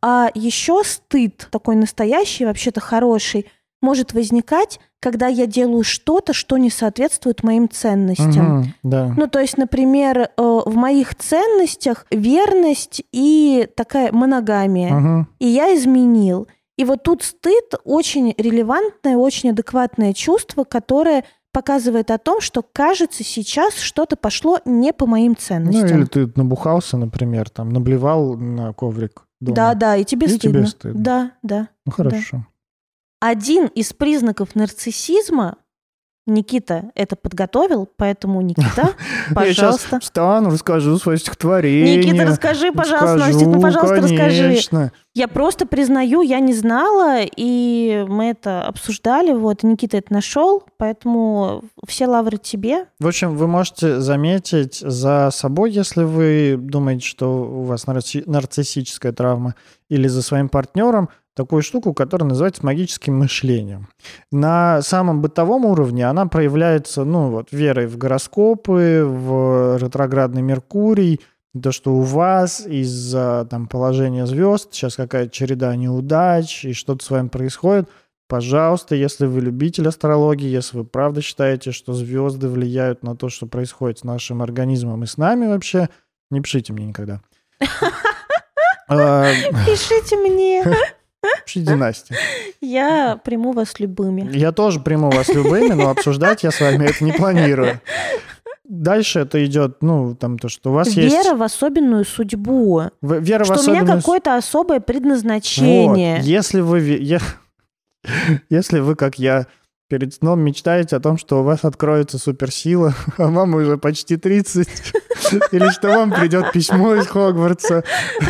[0.00, 3.46] А еще стыд, такой настоящий, вообще-то хороший,
[3.82, 8.60] может возникать, когда я делаю что-то, что не соответствует моим ценностям.
[8.60, 9.14] Угу, да.
[9.16, 14.96] Ну, то есть, например, э, в моих ценностях верность и такая моногамия.
[14.96, 15.26] Угу.
[15.38, 16.48] И я изменил.
[16.76, 23.24] И вот тут стыд очень релевантное, очень адекватное чувство, которое показывает о том, что, кажется,
[23.24, 25.88] сейчас что-то пошло не по моим ценностям.
[25.88, 29.56] Ну, или ты набухался, например, там, наблевал на коврик дома.
[29.56, 30.58] Да, да, и тебе и стыдно.
[30.58, 31.02] тебе стыдно.
[31.02, 31.68] Да, да.
[31.86, 32.36] Ну хорошо.
[32.38, 32.46] Да.
[33.20, 35.56] Один из признаков нарциссизма
[36.26, 38.94] Никита это подготовил, поэтому, Никита,
[39.34, 39.88] пожалуйста.
[39.92, 41.98] Я встану, расскажу свое стихотворение.
[41.98, 44.82] Никита, расскажи, пожалуйста, расскажу, Настя, ну, пожалуйста, конечно.
[44.82, 44.92] расскажи.
[45.14, 51.62] Я просто признаю, я не знала, и мы это обсуждали, вот, Никита это нашел, поэтому
[51.86, 52.86] все лавры тебе.
[52.98, 59.54] В общем, вы можете заметить за собой, если вы думаете, что у вас нарциссическая травма,
[59.88, 63.88] или за своим партнером, такую штуку, которая называется магическим мышлением.
[64.32, 71.20] На самом бытовом уровне она проявляется, ну, вот, верой в гороскопы, в ретроградный Меркурий,
[71.62, 77.10] то, что у вас из-за там, положения звезд сейчас какая-то череда неудач и что-то с
[77.10, 77.88] вами происходит,
[78.28, 83.46] пожалуйста, если вы любитель астрологии, если вы правда считаете, что звезды влияют на то, что
[83.46, 85.88] происходит с нашим организмом и с нами вообще,
[86.30, 87.20] не пишите мне никогда.
[88.88, 89.32] А,
[89.66, 90.62] Пишите мне.
[91.44, 92.14] Пишите Настя.
[92.60, 94.28] Я приму вас любыми.
[94.32, 97.80] Я тоже приму вас любыми, но обсуждать я с вами это не планирую.
[98.68, 101.16] Дальше это идет, ну, там то, что у вас Вера есть...
[101.16, 102.82] Вера в особенную судьбу.
[103.00, 103.82] В, вера что в особенную...
[103.82, 106.16] у меня какое-то особое предназначение.
[106.16, 106.24] Вот.
[106.24, 106.80] Если вы...
[108.50, 109.46] Если вы, как я,
[109.88, 114.68] перед сном мечтаете о том, что у вас откроется суперсила, а вам уже почти 30,
[115.52, 117.84] или что вам придет письмо из Хогвартса,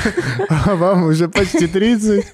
[0.49, 2.25] а вам уже почти 30,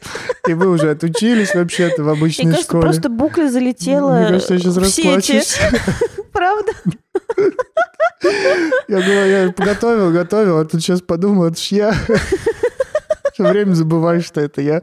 [0.48, 2.82] и вы уже отучились вообще-то в обычной Мне кажется, школе.
[2.82, 5.58] просто букля залетела Мне кажется, я сейчас расплачусь.
[6.32, 6.72] Правда?
[8.88, 11.94] Я говорю, я готовил, готовил, а тут сейчас подумал, это ж я.
[13.32, 14.82] Все время забываешь, что это я.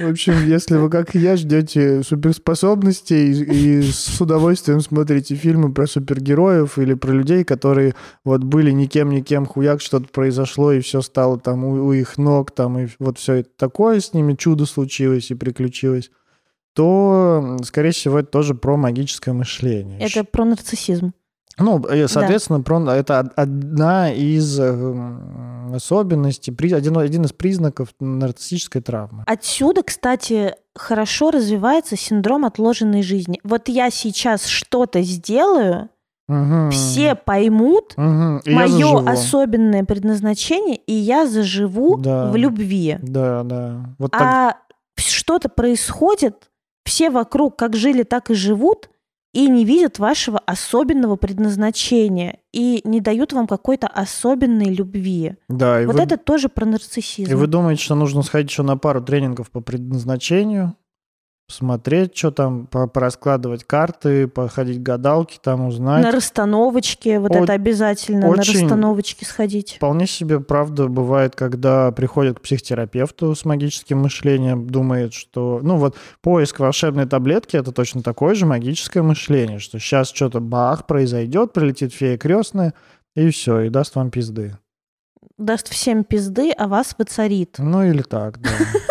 [0.00, 5.72] В общем, если вы, как и я, ждете суперспособностей и, и с удовольствием смотрите фильмы
[5.72, 11.38] про супергероев или про людей, которые вот были никем-никем, хуяк, что-то произошло, и все стало
[11.38, 15.30] там у, у их ног, там, и вот все это такое с ними, чудо случилось
[15.30, 16.10] и приключилось,
[16.74, 20.00] то, скорее всего, это тоже про магическое мышление.
[20.00, 21.12] Это про нарциссизм.
[21.58, 22.96] Ну, соответственно, да.
[22.96, 29.24] это одна из э, особенностей, один, один из признаков нарциссической травмы.
[29.26, 33.40] Отсюда, кстати, хорошо развивается синдром отложенной жизни.
[33.44, 35.90] Вот я сейчас что-то сделаю,
[36.26, 36.70] Угу.
[36.70, 38.40] Все поймут угу.
[38.46, 42.30] мое особенное предназначение, и я заживу да.
[42.30, 42.96] в любви.
[43.02, 43.94] Да, да.
[43.98, 44.22] Вот так...
[44.22, 44.56] А
[44.96, 46.50] что-то происходит,
[46.84, 48.88] все вокруг как жили, так и живут,
[49.34, 55.34] и не видят вашего особенного предназначения и не дают вам какой-то особенной любви.
[55.48, 56.02] Да, и вот вы...
[56.02, 57.30] это тоже про нарциссизм.
[57.30, 60.76] И вы думаете, что нужно сходить еще на пару тренингов по предназначению,
[61.48, 66.02] смотреть, что там, по- пораскладывать карты, походить гадалки, там узнать.
[66.02, 69.74] На расстановочке, вот О- это обязательно, очень- на расстановочке сходить.
[69.76, 75.60] Вполне себе, правда, бывает, когда приходит к психотерапевту с магическим мышлением, думает, что...
[75.62, 80.86] Ну вот поиск волшебной таблетки— это точно такое же магическое мышление, что сейчас что-то бах
[80.86, 82.74] произойдет, прилетит фея крестная,
[83.14, 84.56] и все, и даст вам пизды.
[85.38, 87.56] Даст всем пизды, а вас воцарит.
[87.58, 88.50] Ну или так, да.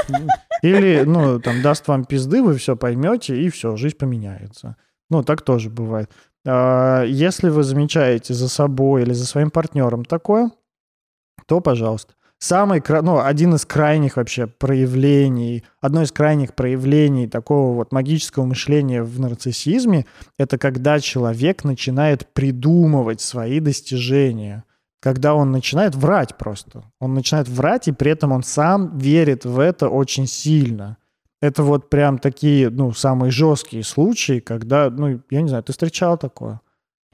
[0.62, 4.78] Или, ну, там, даст вам пизды, вы все поймете, и все, жизнь поменяется.
[5.10, 6.10] Ну, так тоже бывает.
[6.48, 10.52] А, Если вы замечаете за собой или за своим партнером такое,
[11.48, 12.14] то, пожалуйста.
[12.40, 19.02] Самый, ну, один из крайних вообще проявлений, одно из крайних проявлений такого вот магического мышления
[19.02, 20.06] в нарциссизме,
[20.38, 24.66] это когда человек начинает придумывать свои достижения
[25.04, 26.86] когда он начинает врать просто.
[27.02, 30.96] Он начинает врать, и при этом он сам верит в это очень сильно.
[31.42, 36.18] Это вот прям такие, ну, самые жесткие случаи, когда, ну, я не знаю, ты встречал
[36.18, 36.62] такое?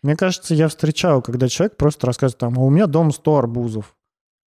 [0.03, 3.95] Мне кажется, я встречал, когда человек просто рассказывает там, а у меня дом 100 арбузов.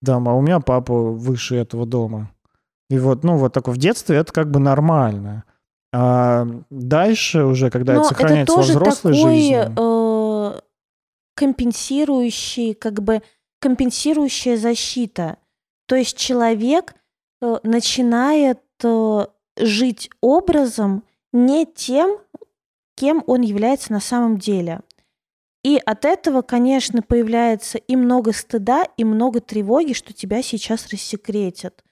[0.00, 2.30] Да, а у меня папа выше этого дома.
[2.90, 5.42] И вот, ну, вот такое в детстве это как бы нормально.
[5.92, 9.56] А дальше уже, когда это Но это сохраняется во тоже взрослой такой жизни...
[9.56, 10.01] э,
[11.42, 13.20] компенсирующий, как бы
[13.58, 15.38] компенсирующая защита.
[15.86, 16.94] То есть человек
[17.40, 19.26] э, начинает э,
[19.56, 21.02] жить образом
[21.32, 22.20] не тем,
[22.94, 24.82] кем он является на самом деле.
[25.64, 31.82] И от этого, конечно, появляется и много стыда, и много тревоги, что тебя сейчас рассекретят.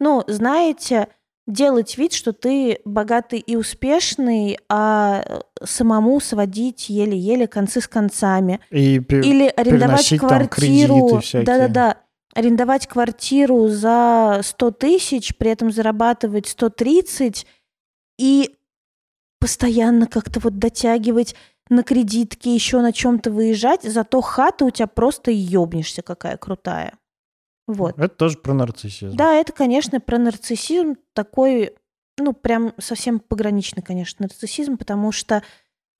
[0.00, 1.06] Ну, знаете,
[1.48, 8.60] делать вид, что ты богатый и успешный, а э, самому сводить еле-еле концы с концами.
[8.70, 11.08] И пе- Или арендовать квартиру.
[11.46, 11.96] Да-да-да.
[12.34, 17.46] Арендовать квартиру за 100 тысяч, при этом зарабатывать 130
[18.18, 18.54] и
[19.40, 21.34] постоянно как-то вот дотягивать
[21.70, 26.94] на кредитке, еще на чем-то выезжать, зато хата у тебя просто ёбнешься какая крутая.
[27.68, 27.98] Вот.
[27.98, 29.14] Это тоже про нарциссизм.
[29.14, 31.74] Да, это, конечно, про нарциссизм такой,
[32.16, 35.42] ну, прям совсем пограничный, конечно, нарциссизм, потому что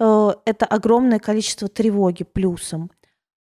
[0.00, 2.90] э, это огромное количество тревоги плюсом.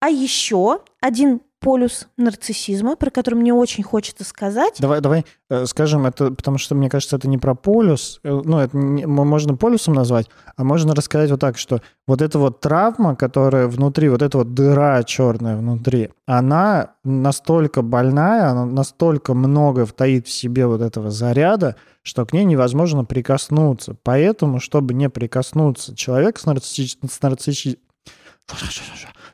[0.00, 4.74] А еще один полюс нарциссизма, про который мне очень хочется сказать.
[4.78, 8.20] Давай, давай э, скажем это, потому что мне кажется, это не про полюс.
[8.24, 12.38] Э, Ну, это не- можно полюсом назвать, а можно рассказать вот так, что вот эта
[12.38, 19.34] вот травма, которая внутри, вот эта вот дыра черная внутри, она настолько больная, она настолько
[19.34, 23.96] много втаит в себе вот этого заряда, что к ней невозможно прикоснуться.
[24.02, 27.18] Поэтому, чтобы не прикоснуться, человек с, нарцисси- с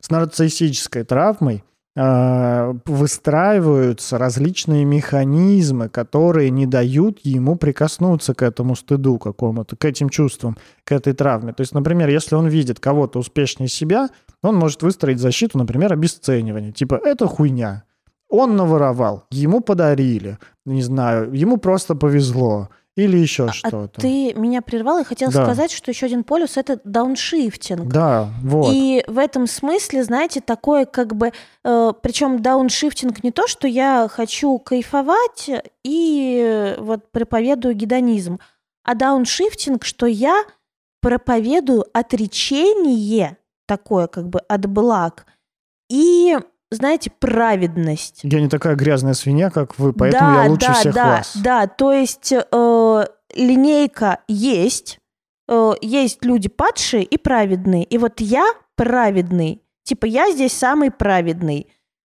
[0.00, 9.76] с нарциссической травмой выстраиваются различные механизмы, которые не дают ему прикоснуться к этому стыду какому-то,
[9.76, 11.52] к этим чувствам, к этой травме.
[11.52, 14.08] То есть, например, если он видит кого-то успешнее себя,
[14.42, 16.72] он может выстроить защиту, например, обесценивания.
[16.72, 17.84] Типа, это хуйня.
[18.30, 22.70] Он наворовал, ему подарили, не знаю, ему просто повезло.
[22.94, 24.00] Или еще А что-то.
[24.02, 25.44] ты меня прервал и хотела Да.
[25.44, 27.90] сказать, что еще один полюс это дауншифтинг.
[27.90, 28.70] Да, вот.
[28.74, 31.32] И в этом смысле, знаете, такое как бы,
[31.64, 35.48] э, причем дауншифтинг не то, что я хочу кайфовать
[35.84, 38.38] и вот проповедую гедонизм,
[38.84, 40.44] а дауншифтинг, что я
[41.00, 45.24] проповедую отречение такое как бы от благ
[45.88, 46.36] и,
[46.74, 48.20] знаете, праведность.
[48.22, 51.36] Я не такая грязная свинья, как вы, поэтому да, я лучше да, всех да, вас.
[51.36, 53.04] Да, то есть э,
[53.34, 54.98] линейка есть,
[55.48, 61.68] э, есть люди падшие и праведные, и вот я праведный, типа я здесь самый праведный.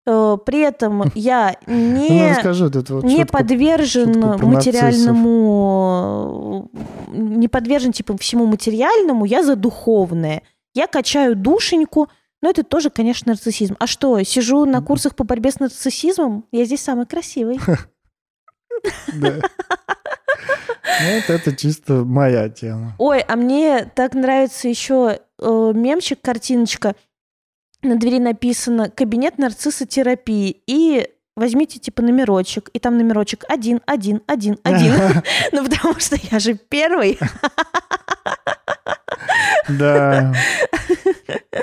[0.07, 3.33] Э, при этом я Ну, не расскажи вот не шутку.
[3.33, 6.70] подвержен шутку материальному,
[7.09, 10.42] не подвержен типа всему материальному, я за духовное.
[10.73, 12.09] Я качаю душеньку,
[12.42, 13.76] но это тоже, конечно, нарциссизм.
[13.79, 16.46] А что, сижу на курсах по борьбе с нарциссизмом?
[16.53, 17.59] Я здесь самый красивый.
[19.12, 19.40] Да.
[21.03, 22.94] Ну, это, это чисто моя тема.
[22.98, 26.94] Ой, а мне так нравится еще э, мемчик, картиночка.
[27.83, 30.62] На двери написано «Кабинет нарциссотерапии».
[30.66, 34.94] И возьмите типа номерочек, и там номерочек один, один, один, один.
[35.52, 37.19] Ну, потому что я же первый.
[39.69, 40.35] Да.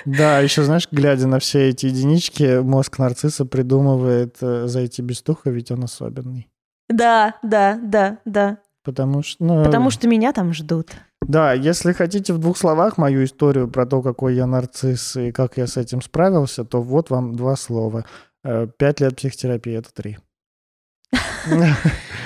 [0.08, 5.50] Да, еще, знаешь, глядя на все эти единички, мозг нарцисса придумывает э, зайти без туха,
[5.50, 6.50] ведь он особенный.
[6.88, 8.60] Да, да, да, да.
[8.86, 9.44] Потому что...
[9.44, 10.92] Ну, Потому что меня там ждут.
[11.22, 15.58] Да, если хотите в двух словах мою историю про то, какой я нарцисс и как
[15.58, 18.06] я с этим справился, то вот вам два слова.
[18.46, 20.20] Э, Пять лет психотерапии— это три.
[21.50, 21.66] Ну,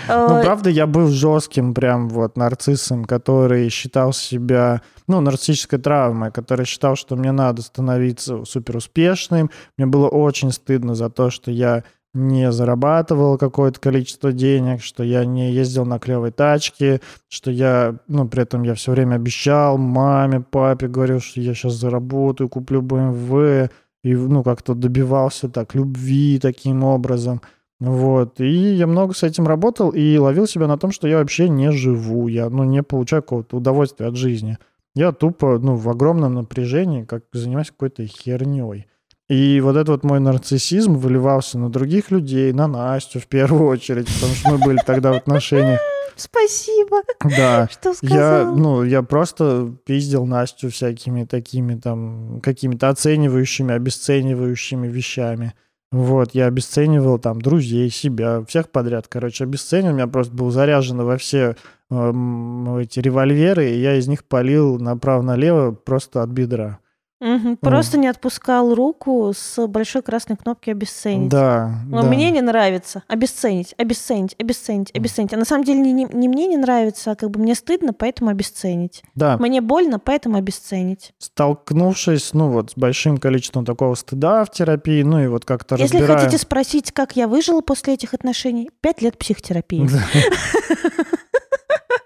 [0.08, 6.66] Э, правда, я был жестким прям вот нарциссом, который считал себя, ну, нарциссической травмой, который
[6.66, 9.50] считал, что мне надо становиться супер успешным.
[9.78, 15.24] Мне было очень стыдно за то, что я не зарабатывал какое-то количество денег, что я
[15.24, 17.00] не ездил на клевой тачке,
[17.30, 21.74] что я, ну, при этом я все время обещал маме, папе, говорил, что я сейчас
[21.74, 23.70] заработаю, куплю BMW,
[24.04, 27.42] и, ну, как-то добивался так любви таким образом.
[27.82, 28.40] Вот.
[28.40, 31.72] И я много с этим работал и ловил себя на том, что я вообще не
[31.72, 34.60] живу, я, ну, не получаю какого-то удовольствия от жизни.
[34.94, 38.86] Я тупо, ну, в огромном напряжении, как занимаюсь какой-то херней.
[39.30, 44.08] И вот этот вот мой нарциссизм выливался на других людей, на Настю в первую очередь,
[44.14, 45.80] потому что мы были тогда в отношениях.
[46.16, 47.68] Спасибо, Да.
[47.72, 48.56] что Я, сказал.
[48.56, 55.54] ну, я просто пиздил Настю всякими такими там какими-то оценивающими, обесценивающими вещами.
[55.92, 59.92] Вот, я обесценивал там друзей, себя, всех подряд, короче, обесценивал.
[59.92, 61.58] У меня просто был заряжено во все
[61.90, 66.80] эм, эти револьверы, и я из них палил направо-налево просто от бедра.
[67.22, 71.30] Мгм, Просто не отпускал руку с большой красной кнопки обесценить.
[71.30, 72.08] Да, Но да.
[72.10, 73.04] мне не нравится.
[73.08, 75.32] Обесценить, обесценить, обесценить, обесценить.
[75.34, 77.94] А на самом деле не, не- не мне не нравится, а как бы мне стыдно,
[77.94, 79.04] поэтому обесценить.
[79.14, 81.14] Да, Мне больно, поэтому обесценить.
[81.20, 85.98] столкнувшись, ну вот, с большим количеством такого стыда в терапии, ну и вот как-то Если
[85.98, 86.24] разбирая...
[86.24, 89.88] хотите спросить, как я выжила после этих отношений, пять лет психотерапии.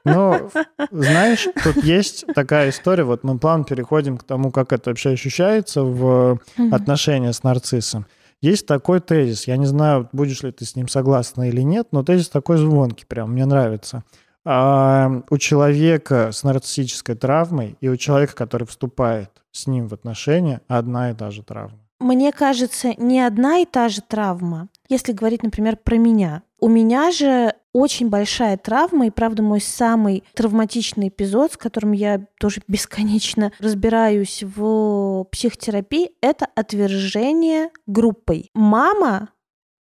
[0.06, 0.50] Ну,
[0.92, 5.82] знаешь, тут есть такая история, вот мы плавно переходим к тому, как это вообще ощущается
[5.84, 6.74] в Мгм.
[6.74, 8.06] отношениях с нарциссом.
[8.42, 12.04] Есть такой тезис, я не знаю, будешь ли ты с ним согласна или нет, но
[12.04, 14.04] тезис такой звонкий прям, мне нравится.
[14.48, 20.62] А, у человека с нарциссической травмой и у человека, который вступает с ним в отношения,
[20.68, 21.80] одна и та же травма.
[22.00, 24.68] Мне кажется, не одна и та же травма.
[24.90, 26.44] Если говорить, например, про меня.
[26.60, 32.26] У меня же очень большая травма, и, правда, мой самый травматичный эпизод, с которым я
[32.40, 38.50] тоже бесконечно разбираюсь в психотерапии, это отвержение группой.
[38.54, 39.30] Мама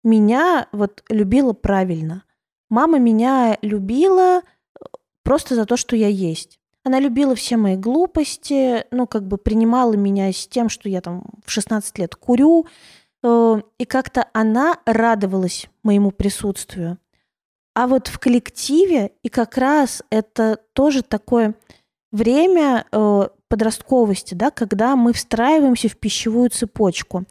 [0.03, 2.23] меня вот любила правильно.
[2.69, 4.85] Мама меня любила э,
[5.23, 6.59] просто за то, что я есть.
[6.83, 11.23] Она любила все мои глупости, ну, как бы принимала меня с тем, что я там
[11.43, 12.67] в 16 лет курю,
[13.23, 16.99] и как-то она радовалась моему присутствию.
[17.73, 21.55] А вот в коллективе, и как раз это тоже такое
[22.11, 27.25] время э, подростковости, да, когда мы встраиваемся в пищевую цепочку.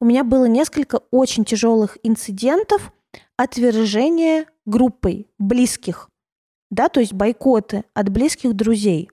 [0.00, 2.92] У меня было несколько очень тяжелых инцидентов
[3.36, 6.08] отвержения группой близких,
[6.70, 9.10] да, то есть бойкоты от близких друзей.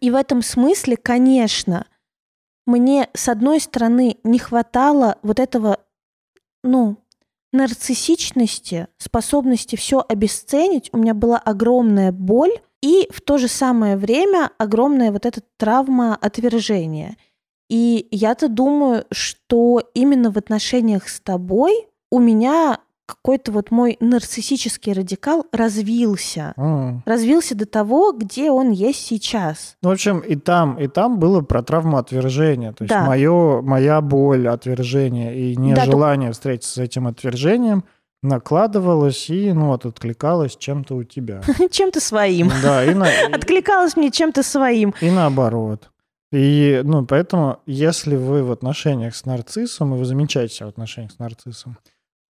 [0.00, 1.86] И в этом смысле, конечно,
[2.66, 5.78] мне, с одной стороны, не хватало вот этого,
[6.62, 6.96] ну,
[7.52, 10.90] нарциссичности, способности все обесценить.
[10.92, 16.16] У меня была огромная боль и в то же самое время огромная вот эта травма
[16.16, 17.16] отвержения.
[17.68, 22.80] И я-то думаю, что именно в отношениях с тобой у меня
[23.16, 26.54] какой-то вот мой нарциссический радикал развился.
[26.56, 27.02] М.
[27.06, 29.76] Развился до того, где он есть сейчас.
[29.82, 32.72] Ну, в общем, и там, и там было про травму отвержения.
[32.72, 33.04] То есть Да.
[33.04, 37.84] моё, моя боль отвержения и Да, нежелание встретиться с этим отвержением
[38.22, 41.42] накладывалось и, ну, вот, откликалось чем-то у тебя.
[41.70, 42.50] Чем-то своим.
[42.62, 44.94] Да, и, на- Откликалось мне чем-то своим.
[45.00, 45.90] и наоборот.
[46.32, 51.12] И, ну, поэтому, если вы в отношениях с нарциссом, и вы замечаете себя в отношениях
[51.12, 51.76] с нарциссом,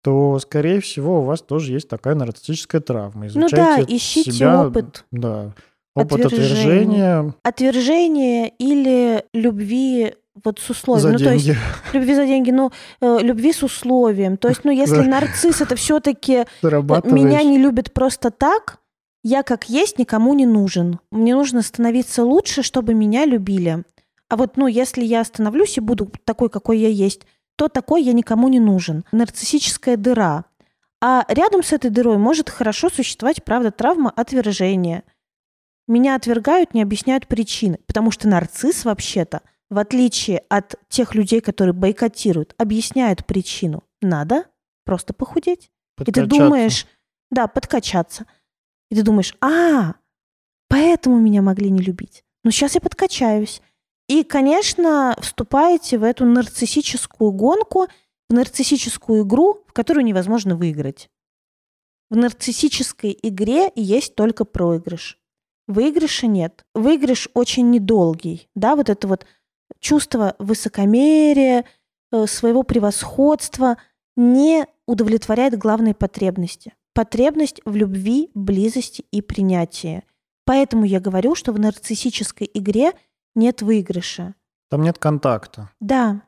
[0.02, 3.26] то, скорее всего, у вас тоже есть такая нарциссическая травма.
[3.34, 5.04] Ну да, Изучайте ищите себя, опыт.
[5.10, 5.54] Да.
[5.94, 7.34] Опыт Отвержения.
[7.42, 11.02] Отвержение или любви вот с условием.
[11.02, 11.58] за ну, то есть деньги.
[11.92, 12.70] любви за деньги, ну,
[13.00, 14.36] э, любви с условием.
[14.36, 17.22] То есть, ну, если нарцисс это все-таки Зарабатываешь.
[17.22, 18.78] меня не любит просто так,
[19.22, 21.00] я как есть никому не нужен.
[21.10, 23.84] Мне нужно становиться лучше, чтобы меня любили.
[24.28, 27.26] А вот, ну, если я остановлюсь и буду такой, какой я есть,
[27.60, 29.04] то такой я никому не нужен.
[29.12, 30.46] Нарциссическая дыра.
[31.02, 35.04] А рядом с этой дырой может хорошо существовать, правда, травма отвержения.
[35.86, 37.78] Меня отвергают, не объясняют причины.
[37.86, 43.84] Потому что нарцисс вообще-то, в отличие от тех людей, которые бойкотируют, объясняют причину.
[44.00, 44.46] Надо
[44.86, 45.70] просто похудеть.
[46.00, 46.86] И ты думаешь,
[47.30, 48.24] да, подкачаться.
[48.90, 49.96] И ты думаешь, а,
[50.68, 52.24] поэтому меня могли не любить.
[52.42, 53.60] Ну, сейчас я подкачаюсь.
[54.10, 57.86] И, конечно, вступаете в эту нарциссическую гонку,
[58.28, 61.08] в нарциссическую игру, в которую невозможно выиграть.
[62.10, 65.16] В нарциссической игре есть только проигрыш.
[65.68, 66.64] Выигрыша нет.
[66.74, 68.48] Выигрыш очень недолгий.
[68.56, 69.26] Да, вот это вот
[69.78, 71.64] чувство высокомерия,
[72.10, 73.76] э, своего превосходства
[74.16, 76.74] не удовлетворяет главные потребности.
[76.92, 80.02] потребность в любви, близости и принятии.
[80.44, 82.92] Поэтому я говорю, что в нарциссической игре
[83.34, 84.34] нет выигрыша.
[84.70, 85.70] Там нет контакта.
[85.80, 86.22] Да,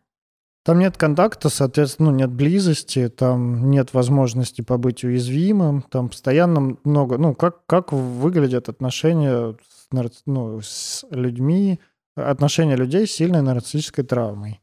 [0.65, 7.19] Там нет контакта, соответственно, ну, нет близости, там нет возможности побыть уязвимым, там постоянно много...
[7.19, 11.81] Ну, как, как выглядят отношения с, ну, с людьми,
[12.15, 14.61] отношения людей с сильной нарциссической травмой.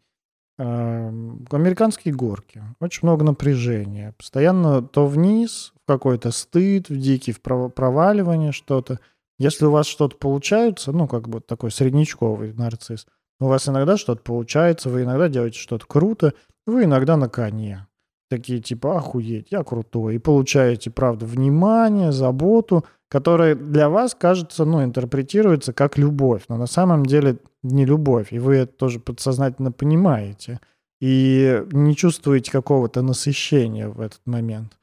[0.57, 2.61] Эм, Американские горки.
[2.81, 4.13] Очень много напряжения.
[4.17, 8.99] Постоянно то вниз, в какой-то стыд, в дикий в пров- проваливание что-то.
[9.39, 13.07] Если у вас что-то получается, ну, как бы такой среднячковый нарцисс,
[13.39, 16.33] у вас иногда что-то получается, вы иногда делаете что-то круто,
[16.67, 17.87] вы иногда на коне.
[18.29, 20.15] Такие типа, охуеть, я крутой.
[20.15, 26.43] И получаете, правда, внимание, заботу, которая для вас, кажется, ну, интерпретируется как любовь.
[26.47, 28.31] Но на самом деле не любовь.
[28.31, 30.59] И вы это тоже подсознательно понимаете.
[31.01, 34.78] И не чувствуете какого-то насыщения в этот момент.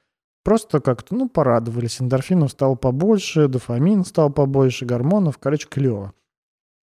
[0.46, 2.00] Просто как-то, ну, порадовались.
[2.00, 5.38] Эндорфинов стало побольше, дофамин стал побольше, гормонов.
[5.38, 6.12] Короче, клево.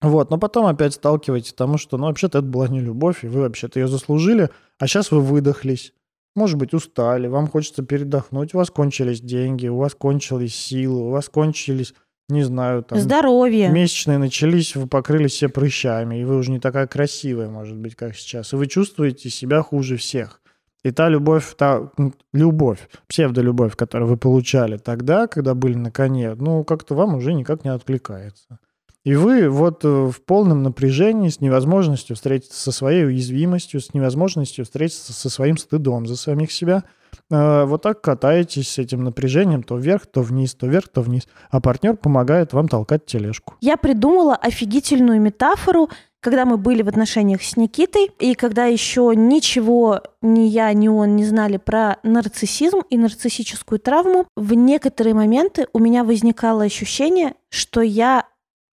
[0.00, 3.28] Вот, но потом опять сталкиваетесь к тому, что, ну, вообще-то это была не любовь, и
[3.28, 4.48] вы вообще-то ее заслужили,
[4.78, 5.92] а сейчас вы выдохлись.
[6.34, 11.10] Может быть, устали, вам хочется передохнуть, у вас кончились деньги, у вас кончились силы, у
[11.10, 11.92] вас кончились,
[12.30, 12.98] не знаю, там...
[12.98, 13.68] здоровье.
[13.68, 18.16] Месячные начались, вы покрылись все прыщами, и вы уже не такая красивая, может быть, как
[18.16, 18.54] сейчас.
[18.54, 20.39] И вы чувствуете себя хуже всех.
[20.82, 26.34] И та любовь, та м, любовь, псевдолюбовь, которую вы получали тогда, когда были на коне,
[26.34, 28.58] ну, как-то вам уже никак не откликается.
[29.02, 34.66] И вы вот э, в полном напряжении, с невозможностью встретиться со своей уязвимостью, с невозможностью
[34.66, 36.84] встретиться со своим стыдом за самих себя,
[37.30, 41.28] э, вот так катаетесь с этим напряжением то вверх, то вниз, то вверх, то вниз.
[41.50, 43.54] А партнер помогает вам толкать тележку.
[43.62, 45.88] Я придумала офигительную метафору,
[46.20, 51.16] когда мы были в отношениях с Никитой, и когда еще ничего ни я, ни он
[51.16, 57.80] не знали про нарциссизм и нарциссическую травму, в некоторые моменты у меня возникало ощущение, что
[57.80, 58.26] я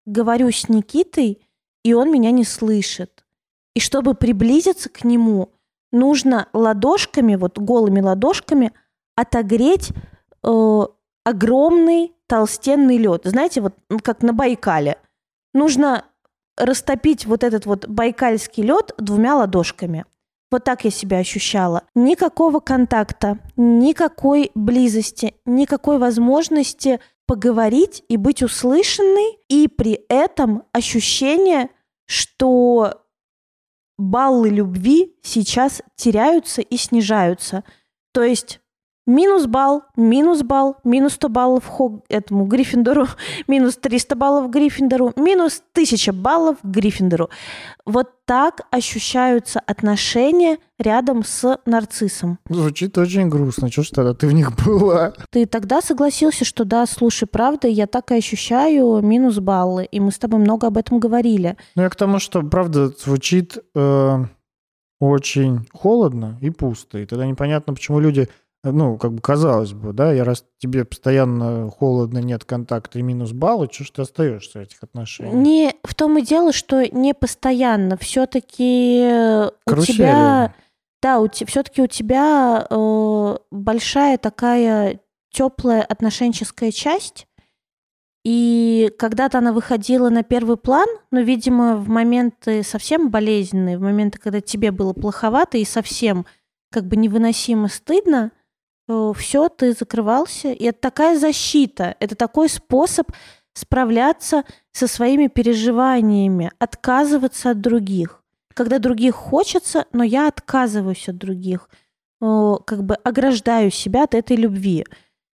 [0.06, 1.42] говорю с Никитой,
[1.84, 3.24] и он меня не слышит.
[3.76, 5.52] И чтобы приблизиться к нему,
[5.92, 8.72] нужно ладошками, вот голыми ладошками,
[9.16, 9.92] отогреть
[10.44, 10.82] э,
[11.24, 13.22] огромный толстенный лед.
[13.26, 14.98] Знаете, вот ну, как на Байкале.
[15.54, 16.06] Нужно
[16.58, 20.06] растопить вот этот вот байкальский лед двумя ладошками.
[20.52, 21.84] Вот так я себя ощущала.
[21.96, 31.70] Никакого контакта, никакой близости, никакой возможности поговорить и быть услышанной, и при этом ощущение,
[32.06, 33.02] что
[33.98, 37.64] баллы любви сейчас теряются и снижаются.
[38.14, 38.60] То есть
[39.06, 43.08] минус балл, минус балл, минус 100 баллов Хог, этому Гриффиндору,
[43.48, 47.30] минус 300 баллов Гриффиндору, минус 1000 баллов Гриффиндору.
[47.86, 52.40] Вот так ощущаются отношения рядом с нарциссом.
[52.50, 53.70] Звучит очень грустно.
[53.70, 55.14] Чего ж тогда ты в них была?
[55.30, 60.12] Ты тогда согласился, что да, слушай, правда, я так и ощущаю минус баллы, и мы
[60.12, 61.58] с тобой много об этом говорили.
[61.76, 64.26] Ну, я к тому, что, правда, звучит э,
[65.00, 66.98] очень холодно и пусто.
[66.98, 68.30] И тогда непонятно, почему люди,
[68.72, 73.32] ну, как бы казалось бы, да, я раз тебе постоянно холодно, нет контакта и минус
[73.32, 75.36] баллы, что ж ты остаешься в этих отношениях?
[75.36, 77.98] Не в том и дело, что не постоянно.
[77.98, 79.96] Все-таки у Карусели.
[79.98, 80.56] тебя,
[81.02, 85.00] да, у все-таки у тебя э, большая такая
[85.32, 87.28] теплая отношенческая часть.
[88.24, 94.18] И когда-то она выходила на первый план, но, видимо, в моменты совсем болезненные, в моменты,
[94.18, 96.26] когда тебе было плоховато и совсем
[96.72, 98.32] как бы невыносимо стыдно,
[98.88, 100.50] все, ты закрывался.
[100.50, 103.12] И это такая защита, это такой способ
[103.54, 108.22] справляться со своими переживаниями, отказываться от других.
[108.54, 111.70] Когда других хочется, но я отказываюсь от других,
[112.22, 114.86] э, как бы ограждаю себя от этой любви.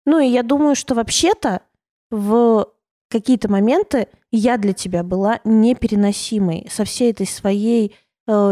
[0.05, 1.61] Ну и я думаю, что вообще-то
[2.09, 2.67] в
[3.09, 7.95] какие-то моменты я для тебя была непереносимой со всей этой своей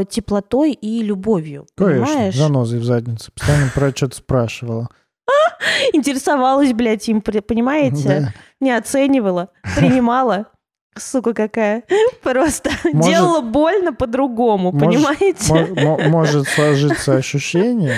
[0.01, 1.67] э, теплотой и любовью.
[1.75, 2.35] Конечно, Понимаешь?
[2.35, 3.31] занозой в заднице.
[3.31, 4.89] Постоянно про что-то спрашивала.
[5.93, 8.33] Интересовалась, блядь, им, понимаете?
[8.59, 10.47] Не оценивала, принимала.
[10.97, 11.83] Сука какая.
[12.23, 15.53] Просто Может- делала больно по-другому, понимаете?
[15.81, 17.95] Мо- Может сложиться ощущение,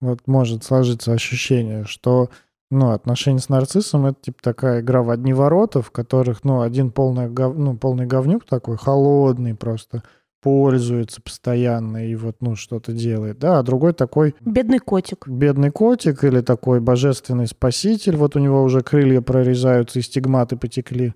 [0.00, 2.30] вот может сложиться ощущение, что
[2.70, 6.92] ну, отношения с нарциссом это типа такая игра в одни ворота, в которых, ну, один
[6.92, 10.04] полный, гов- ну, полный говнюк такой, холодный просто,
[10.42, 15.26] пользуется постоянно и вот, ну, что-то делает, да, а другой такой Бедный котик.
[15.28, 21.14] бедный котик или такой божественный спаситель, вот у него уже крылья прорезаются и стигматы потекли.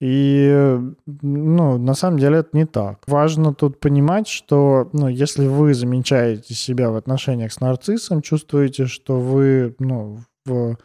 [0.00, 3.00] И, ну, на самом деле это не так.
[3.06, 9.18] Важно тут понимать, что, ну, если вы замечаете себя в отношениях с нарциссом, чувствуете, что
[9.18, 10.76] вы, ну, в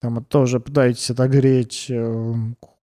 [0.00, 2.34] там тоже пытаетесь отогреть э,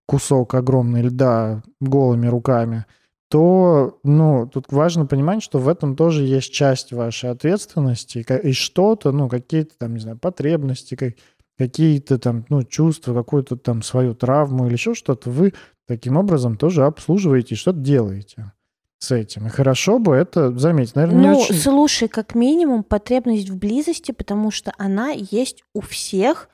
[0.06, 2.86] кусок огромный льда голыми руками,
[3.30, 9.12] то, ну, тут важно понимать, что в этом тоже есть часть вашей ответственности и что-то,
[9.12, 11.16] ну, какие-то там, не знаю, потребности,
[11.58, 15.54] какие-то там, ну, чувства, какую-то там свою травму или еще что-то, вы
[15.88, 18.54] таким образом тоже обслуживаете и что-то делаете
[19.00, 19.48] с этим.
[19.48, 20.96] И хорошо бы это заметить.
[20.96, 21.56] Наверное, ну, очень...
[21.56, 26.50] слушай, как минимум потребность в близости, потому что она есть у всех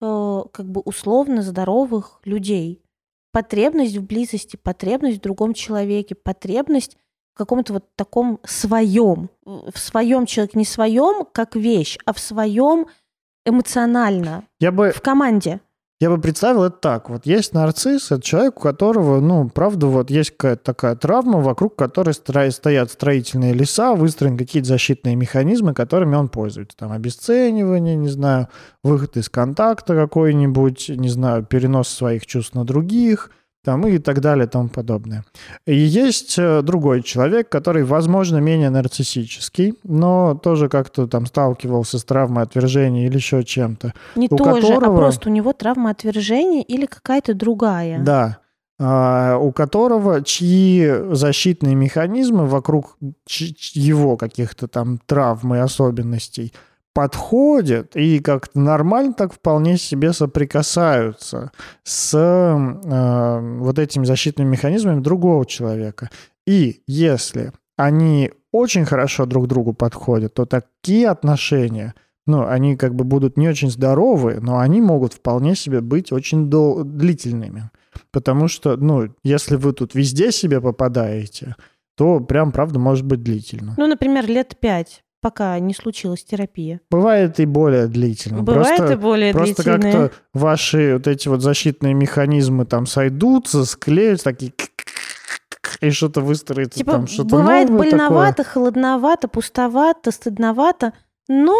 [0.00, 2.81] э, как бы условно здоровых людей
[3.32, 6.96] потребность в близости, потребность в другом человеке, потребность
[7.34, 12.86] в каком-то вот таком своем, в своем человеке, не своем как вещь, а в своем
[13.44, 14.92] эмоционально, Я бы...
[14.92, 15.60] в команде.
[16.02, 17.10] Я бы представил это так.
[17.10, 21.76] Вот есть нарцисс, это человек, у которого, ну, правда, вот есть какая-то такая травма, вокруг
[21.76, 26.76] которой стоят строительные леса, выстроены какие-то защитные механизмы, которыми он пользуется.
[26.76, 28.48] Там обесценивание, не знаю,
[28.82, 33.30] выход из контакта какой-нибудь, не знаю, перенос своих чувств на других–
[33.64, 35.24] там и так далее и тому подобное.
[35.66, 42.04] И есть э, другой человек, который, возможно, менее нарциссический, но тоже как-то там сталкивался с
[42.04, 43.94] травмой отвержения или еще чем-то.
[44.16, 44.94] Не тоже, а которого...
[44.94, 48.02] а просто у него травма отвержения или какая-то другая.
[48.02, 48.38] Да,
[48.80, 52.96] а, у которого чьи защитные механизмы вокруг
[53.28, 56.52] его каких-то там травм и особенностей–
[56.94, 61.52] подходят и как-то нормально так вполне себе соприкасаются
[61.84, 66.10] с э, вот этими защитными механизмами другого человека.
[66.46, 71.94] И если они очень хорошо друг другу подходят, то такие отношения,
[72.26, 76.50] ну, они как бы будут не очень здоровы, но они могут вполне себе быть очень
[76.50, 77.70] дол- длительными.
[78.10, 81.56] Потому что, ну, если вы тут везде себе попадаете,
[81.96, 83.74] то прям, правда, может быть длительно.
[83.76, 86.80] Ну, например, лет пять пока не случилась терапия.
[86.90, 88.42] Бывает и более длительно.
[88.42, 89.80] Бывает просто, и более просто длительно.
[89.80, 94.52] Просто как-то ваши вот эти вот защитные механизмы там сойдутся, склеются, такие
[95.80, 98.52] и что-то выстроится типа, там, что-то Бывает новое больновато, такое.
[98.52, 100.92] холодновато, пустовато, стыдновато,
[101.28, 101.56] но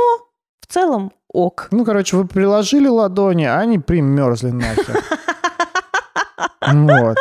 [0.60, 1.68] в целом ок.
[1.70, 5.02] Ну, короче, вы приложили ладони, а они примерзли нахер.
[6.72, 7.16] Вот.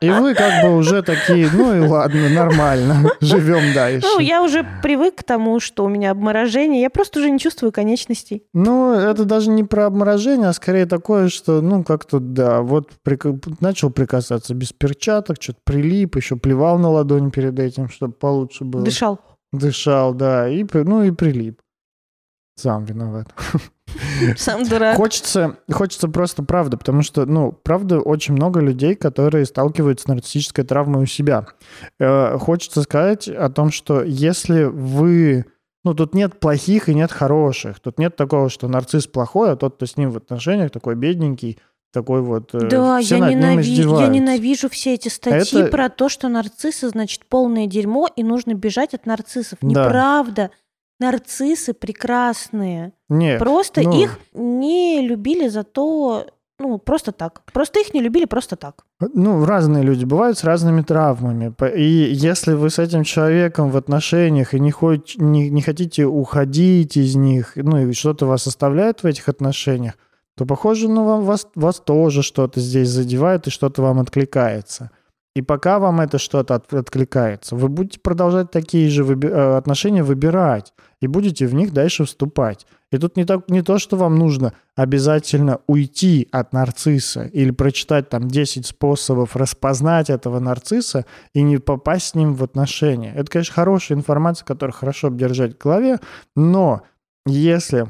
[0.00, 4.06] И вы как бы уже такие, ну и ладно, нормально, живем дальше.
[4.06, 7.72] Ну, я уже привык к тому, что у меня обморожение, я просто уже не чувствую
[7.72, 8.44] конечностей.
[8.52, 13.24] Ну, это даже не про обморожение, а скорее такое, что, ну, как-то, да, вот прик...
[13.60, 18.84] начал прикасаться без перчаток, что-то прилип, еще плевал на ладонь перед этим, чтобы получше было.
[18.84, 19.20] Дышал.
[19.52, 21.60] Дышал, да, и, ну и прилип.
[22.56, 23.28] Сам виноват.
[24.36, 24.96] Сам дурак.
[24.96, 30.64] Хочется, хочется просто правда, потому что, ну, правда, очень много людей, которые сталкиваются с нарциссической
[30.64, 31.46] травмой у себя.
[31.98, 35.46] Э, хочется сказать о том, что если вы...
[35.84, 37.80] Ну, тут нет плохих и нет хороших.
[37.80, 41.58] Тут нет такого, что нарцисс плохой, а тот, кто с ним в отношениях, такой бедненький,
[41.92, 42.54] такой вот...
[42.54, 43.70] Э, да, я, ненави...
[43.70, 45.70] я ненавижу все эти статьи Это...
[45.70, 49.58] про то, что нарциссы, значит, полное дерьмо, и нужно бежать от нарциссов.
[49.60, 49.68] Да.
[49.68, 50.50] Неправда
[51.02, 52.92] нарциссы прекрасные.
[53.08, 53.38] Нет.
[53.38, 54.02] Просто ну...
[54.02, 56.26] их не любили за то,
[56.58, 57.42] ну, просто так.
[57.52, 58.84] Просто их не любили просто так.
[59.00, 61.52] Ну, разные люди бывают с разными травмами.
[61.76, 66.96] И если вы с этим человеком в отношениях и не, хоть, не, не хотите уходить
[66.96, 69.94] из них, ну, и что-то вас оставляет в этих отношениях,
[70.36, 74.90] то, похоже, ну, вам, вас, вас тоже что-то здесь задевает и что-то вам откликается.
[75.34, 80.02] И пока вам это что-то от, откликается, вы будете продолжать такие же выби- э, отношения
[80.02, 82.66] выбирать и будете в них дальше вступать.
[82.90, 88.10] И тут не, так, не то, что вам нужно обязательно уйти от нарцисса или прочитать
[88.10, 93.14] там 10 способов распознать этого нарцисса и не попасть с ним в отношения.
[93.14, 95.98] Это, конечно, хорошая информация, которую хорошо держать в голове,
[96.36, 96.82] но
[97.24, 97.86] если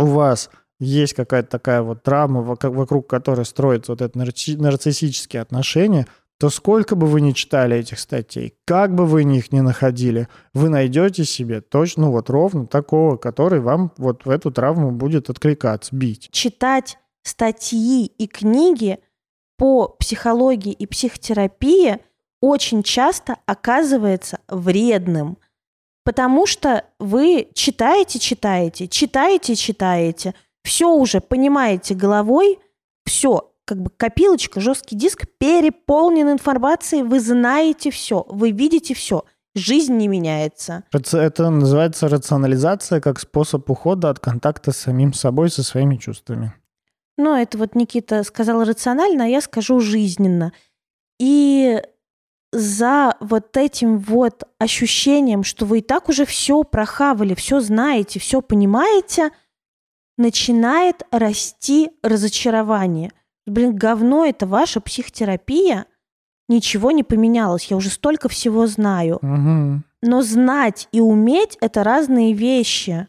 [0.00, 0.50] у вас
[0.80, 6.08] есть какая-то такая вот травма, вокруг которой строятся вот это нарциссические отношения–
[6.38, 10.68] то сколько бы вы ни читали этих статей, как бы вы их ни находили, вы
[10.68, 15.96] найдете себе точно, ну вот ровно такого, который вам вот в эту травму будет откликаться,
[15.96, 16.28] бить.
[16.32, 18.98] Читать статьи и книги
[19.56, 21.98] по психологии и психотерапии
[22.42, 25.38] очень часто оказывается вредным,
[26.04, 32.58] потому что вы читаете, читаете, читаете, читаете, все уже понимаете головой,
[33.06, 39.24] все, как бы копилочка, жесткий диск переполнен информацией, вы знаете все, вы видите все.
[39.54, 40.84] Жизнь не меняется.
[40.92, 46.54] Это называется рационализация как способ ухода от контакта с самим собой, со своими чувствами.
[47.18, 50.52] Ну, это вот Никита сказал рационально, а я скажу жизненно.
[51.18, 51.80] И
[52.52, 58.42] за вот этим вот ощущением, что вы и так уже все прохавали, все знаете, все
[58.42, 59.30] понимаете,
[60.18, 63.12] начинает расти разочарование.
[63.46, 65.86] Блин, говно это ваша психотерапия.
[66.48, 67.66] Ничего не поменялось.
[67.66, 69.18] Я уже столько всего знаю.
[69.22, 69.84] Мгм.
[70.02, 73.08] Но знать и уметь это разные вещи.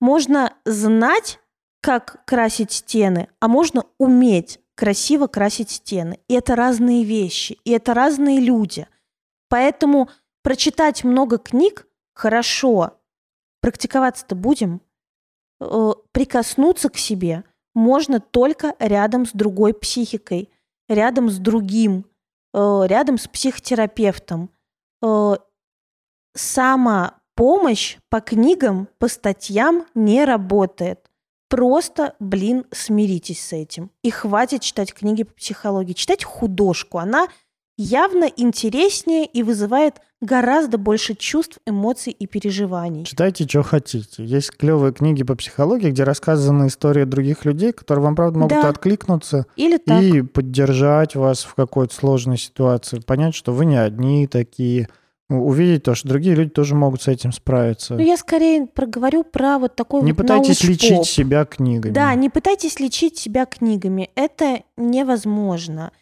[0.00, 1.40] Можно знать,
[1.80, 6.18] как красить стены, а можно уметь красиво красить стены.
[6.28, 8.86] И это разные вещи, и это разные люди.
[9.48, 10.08] Поэтому
[10.42, 12.98] прочитать много книг хорошо.
[13.60, 14.80] Практиковаться-то будем.
[15.60, 17.44] Э, Прикоснуться к себе
[17.74, 20.50] можно только рядом с другой психикой,
[20.88, 22.06] рядом с другим,
[22.52, 24.50] э, рядом с психотерапевтом.
[25.02, 25.34] Э,
[26.36, 31.08] Самопомощь по книгам, по статьям не работает.
[31.48, 33.92] Просто, блин, смиритесь с этим.
[34.02, 35.92] И хватит читать книги по психологии.
[35.92, 36.98] Читать художку.
[36.98, 37.28] Она
[37.76, 43.04] явно интереснее и вызывает гораздо больше чувств, эмоций и переживаний.
[43.04, 44.24] Читайте, что хотите.
[44.24, 48.68] Есть клевые книги по психологии, где рассказаны истории других людей, которые вам, правда, могут Да.
[48.68, 50.02] откликнуться Или так.
[50.02, 53.00] и поддержать вас в какой-то сложной ситуации.
[53.00, 54.88] Понять, что вы не одни такие.
[55.30, 57.94] Увидеть то, что другие люди тоже могут с этим справиться.
[57.94, 60.68] Ну, я скорее проговорю про вот такой Не вот пытайтесь научпоп.
[60.90, 61.92] лечить себя книгами.
[61.92, 64.10] Да, не пытайтесь лечить себя книгами.
[64.16, 65.92] Это невозможно.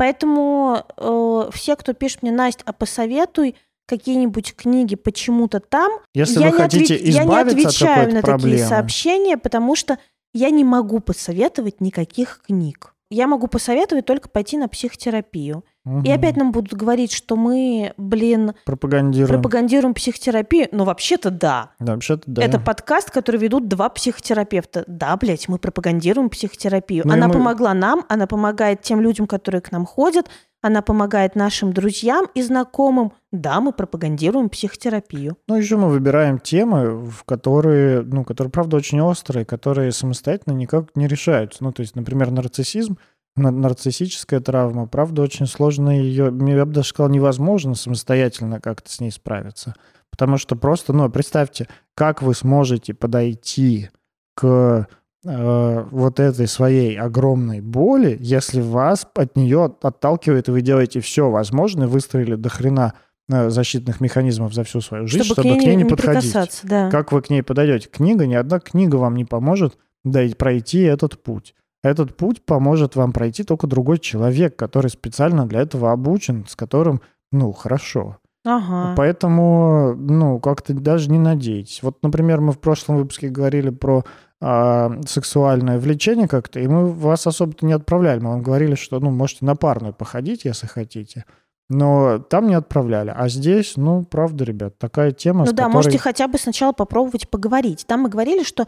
[0.00, 3.54] Поэтому э, все, кто пишет мне, Настя, а посоветуй
[3.86, 8.14] какие-нибудь книги почему-то там, Если я вы не хотите ответ- я не от отвечаю какой-то
[8.14, 9.98] на такие проблемы, сообщения, потому что
[10.32, 12.94] я не могу посоветовать никаких книг.
[13.10, 15.66] Я могу посоветовать только пойти на психотерапию.
[16.04, 19.28] И опять нам будут говорить, что мы, блин, пропагандируем.
[19.40, 20.68] пропагандируем психотерапию.
[20.72, 21.70] Но вообще-то да.
[21.78, 22.42] Да, вообще-то да.
[22.42, 24.84] Это подкаст, который ведут два психотерапевта.
[24.86, 27.04] Да, блядь, мы пропагандируем психотерапию.
[27.06, 30.28] Ну она мы- помогла нам, она помогает тем людям, которые к нам ходят,
[30.62, 33.12] она помогает нашим друзьям и знакомым.
[33.32, 35.38] Да, мы пропагандируем психотерапию.
[35.48, 40.94] Ну, еще мы выбираем темы, в которые, ну, которые, правда, очень острые, которые самостоятельно никак
[40.94, 41.64] не решаются.
[41.64, 42.98] Ну, то есть, например, нарциссизм, на-
[43.36, 49.10] нарциссическая травма, правда, очень сложно ее, я бы даже сказал, невозможно самостоятельно как-то с ней
[49.10, 49.74] справиться.
[50.10, 53.90] Потому что просто, ну, представьте, как вы сможете подойти
[54.34, 54.88] к
[55.24, 61.30] э, вот этой своей огромной боли, если вас от нее отталкивает, и вы делаете все
[61.30, 62.94] возможное, выстроили до хрена
[63.30, 66.22] э, защитных механизмов за всю свою жизнь, чтобы, к ней не, подходить.
[66.32, 66.66] прикасаться.
[66.66, 66.90] Да.
[66.90, 67.88] Как вы к ней подойдете?
[67.88, 71.54] Книга, ни одна книга вам не поможет да, пройти этот путь.
[71.82, 77.00] Этот путь поможет вам пройти только другой человек, который специально для этого обучен, с которым,
[77.32, 78.18] ну, хорошо.
[78.44, 78.94] Ага.
[78.96, 81.82] Поэтому, ну, как-то даже не надейтесь.
[81.82, 84.04] Вот, например, мы в прошлом выпуске говорили про
[84.40, 88.20] а, сексуальное влечение как-то, и мы вас особо-то не отправляли.
[88.20, 91.24] Мы вам говорили, что, ну, можете на парную походить, если хотите.
[91.68, 93.12] Но там не отправляли.
[93.14, 95.72] А здесь, ну, правда, ребят, такая тема, Ну да, которой...
[95.72, 97.84] можете хотя бы сначала попробовать поговорить.
[97.86, 98.66] Там мы говорили, что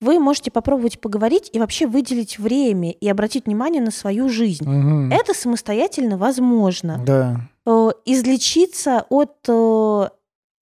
[0.00, 4.68] вы можете попробовать поговорить и вообще выделить время и обратить внимание на свою жизнь.
[4.68, 5.12] Мгм.
[5.12, 7.02] Это самостоятельно возможно.
[7.04, 7.40] Да.
[7.66, 10.08] Э, излечиться от э,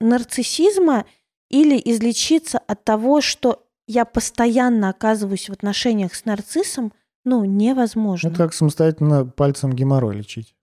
[0.00, 1.04] нарциссизма
[1.50, 6.92] или излечиться от того, что я постоянно оказываюсь в отношениях с нарциссом,
[7.24, 8.28] ну, невозможно.
[8.28, 10.54] Это как самостоятельно пальцем геморрой лечить.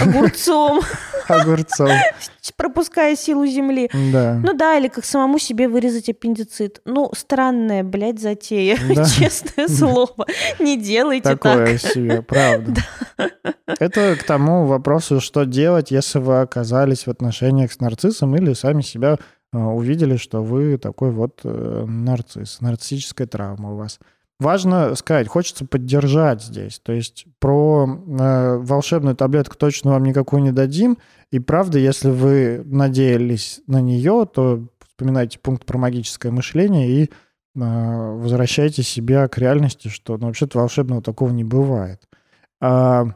[0.00, 0.82] Огурцом,
[1.28, 1.90] Огурцом.
[2.56, 3.90] пропуская силу земли.
[4.12, 4.40] Да.
[4.42, 6.80] Ну да, или как самому себе вырезать аппендицит.
[6.84, 8.78] Ну, странная, блядь, затея.
[8.94, 9.04] Да.
[9.08, 10.26] Честное слово.
[10.58, 11.92] Не делайте Такое так.
[11.92, 12.80] себе, правда.
[13.66, 18.82] Это к тому вопросу, что делать, если вы оказались в отношениях с нарциссом или сами
[18.82, 19.18] себя
[19.52, 23.98] э, увидели, что вы такой вот э, нарцисс, нарциссическая травма у вас.
[24.40, 26.80] Важно сказать, хочется поддержать здесь.
[26.80, 30.98] То есть про э, волшебную таблетку точно вам никакую не дадим.
[31.30, 37.08] И правда, если вы надеялись на нее, то вспоминайте пункт про магическое мышление и э,
[37.54, 42.02] возвращайте себя к реальности, что ну, вообще-то волшебного такого не бывает.
[42.60, 43.06] А,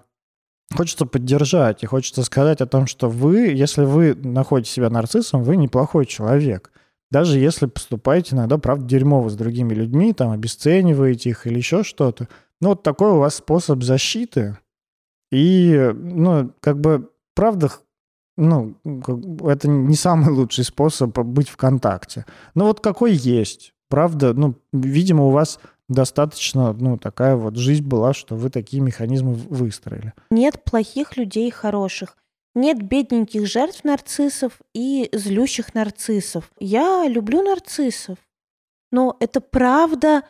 [0.75, 5.57] хочется поддержать и хочется сказать о том, что вы, если вы находите себя нарциссом, вы
[5.57, 6.71] неплохой человек.
[7.11, 12.29] Даже если поступаете иногда, правда, дерьмово с другими людьми, там, обесцениваете их или еще что-то.
[12.61, 14.59] Ну, вот такой у вас способ защиты.
[15.31, 17.71] И, ну, как бы, правда,
[18.37, 18.75] ну,
[19.45, 22.25] это не самый лучший способ быть в контакте.
[22.55, 23.73] Но вот какой есть.
[23.89, 29.33] Правда, ну, видимо, у вас достаточно, ну, такая вот жизнь была, что вы такие механизмы
[29.33, 30.13] выстроили.
[30.31, 32.17] Нет плохих людей хороших.
[32.59, 36.51] Нет бедненьких жертв нарциссов и злющих нарциссов.
[36.59, 38.19] Я люблю нарциссов.
[38.91, 40.25] Но это правда,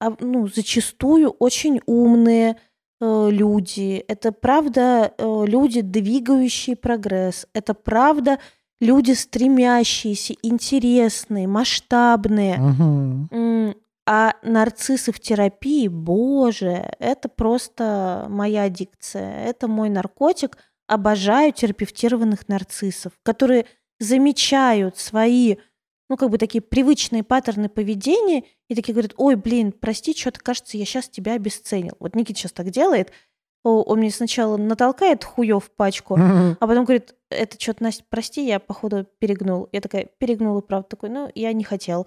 [0.00, 2.56] а, ну, зачастую очень умные
[3.02, 4.02] э, люди.
[4.08, 7.46] Это правда э, люди, двигающие прогресс.
[7.52, 8.38] Это правда
[8.80, 12.56] люди, стремящиеся, интересные, масштабные.
[14.08, 19.44] А нарциссы в терапии, боже, это просто моя аддикция.
[19.44, 20.56] Это мой наркотик.
[20.86, 23.66] Обожаю терапевтированных нарциссов, которые
[23.98, 25.56] замечают свои,
[26.08, 30.76] ну, как бы такие привычные паттерны поведения и такие говорят, ой, блин, прости, что-то кажется,
[30.76, 31.94] я сейчас тебя обесценил.
[31.98, 33.10] Вот Никита сейчас так делает,
[33.64, 36.16] он мне сначала натолкает хуев в пачку,
[36.60, 39.68] а потом говорит, это что-то, Настя, прости, я, походу, перегнул.
[39.72, 42.06] Я такая, перегнула, правда, такой, ну, я не хотел.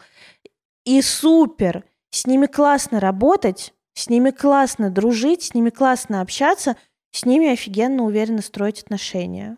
[0.86, 1.84] И супер!
[2.12, 6.76] С ними классно работать, с ними классно дружить, с ними классно общаться,
[7.12, 9.58] с ними офигенно уверенно строить отношения.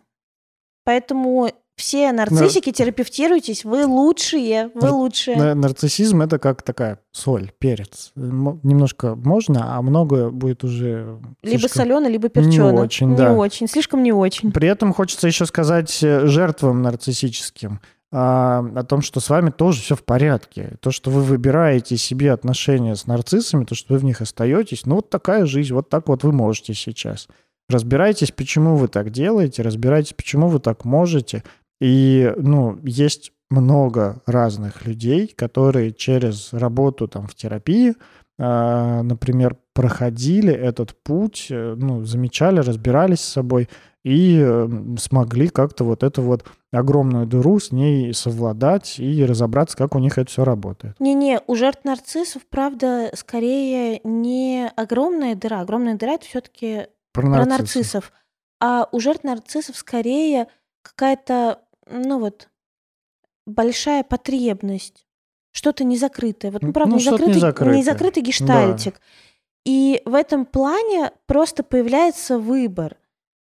[0.84, 2.72] Поэтому все нарциссики, Но...
[2.72, 4.92] терапевтируйтесь, вы лучшие, вы Нар...
[4.92, 5.54] лучшие.
[5.54, 8.12] Нарциссизм это как такая соль, перец.
[8.14, 11.18] Немножко можно, а много будет уже.
[11.42, 12.70] Либо солено, либо перчено.
[12.72, 13.32] Не очень, не да.
[13.32, 14.52] очень, слишком не очень.
[14.52, 17.80] При этом хочется еще сказать э, жертвам нарциссическим
[18.14, 20.76] о том, что с вами тоже все в порядке.
[20.80, 24.96] То, что вы выбираете себе отношения с нарциссами, то, что вы в них остаетесь, ну
[24.96, 27.26] вот такая жизнь, вот так вот вы можете сейчас.
[27.70, 31.42] Разбирайтесь, почему вы так делаете, разбирайтесь, почему вы так можете.
[31.80, 37.94] И, ну, есть много разных людей, которые через работу там в терапии,
[38.38, 43.68] э, например, проходили этот путь, э, ну, замечали, разбирались с собой
[44.04, 44.68] и э,
[44.98, 50.18] смогли как-то вот эту вот огромную дыру с ней совладать и разобраться, как у них
[50.18, 50.98] это все работает.
[50.98, 55.60] Не-не, у жертв нарциссов, правда, скорее не огромная дыра.
[55.60, 58.12] Огромная дыра это все-таки про, про нарциссов.
[58.60, 60.48] А у жертв нарциссов скорее
[60.82, 61.60] какая-то,
[61.90, 62.48] ну вот,
[63.46, 65.06] большая потребность.
[65.52, 66.50] Что-то незакрытое.
[66.50, 67.78] Вот, ну, правда, ну, незакрытый, незакрытый.
[67.78, 68.94] незакрытый гештальтик.
[68.94, 69.00] Да.
[69.64, 72.96] И в этом плане просто появляется выбор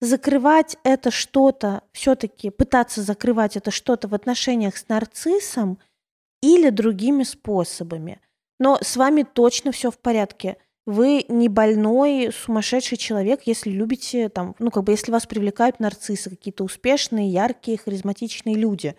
[0.00, 5.78] закрывать это что-то, все-таки пытаться закрывать это что-то в отношениях с нарциссом
[6.42, 8.20] или другими способами.
[8.58, 10.56] Но с вами точно все в порядке.
[10.86, 16.30] Вы не больной, сумасшедший человек, если любите, там, ну, как бы, если вас привлекают нарциссы,
[16.30, 18.94] какие-то успешные, яркие, харизматичные люди.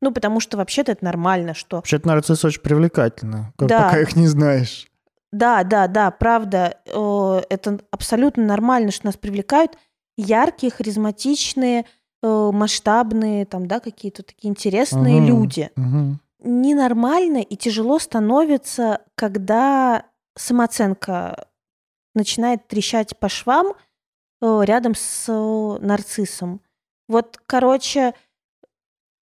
[0.00, 1.76] Ну, потому что вообще-то это нормально, что...
[1.76, 3.84] Вообще-то нарциссы очень привлекательны, как да.
[3.84, 4.88] пока их не знаешь.
[5.30, 9.76] Да, да, да, правда, это абсолютно нормально, что нас привлекают–
[10.18, 11.86] яркие, харизматичные,
[12.22, 15.70] э, масштабные, там, да, какие-то такие интересные угу, люди.
[15.76, 16.18] Угу.
[16.40, 20.04] Ненормально и тяжело становится, когда
[20.36, 21.46] самооценка
[22.14, 23.74] начинает трещать по швам
[24.42, 25.32] э, рядом с
[25.80, 26.60] нарциссом.
[27.08, 28.14] Вот, короче,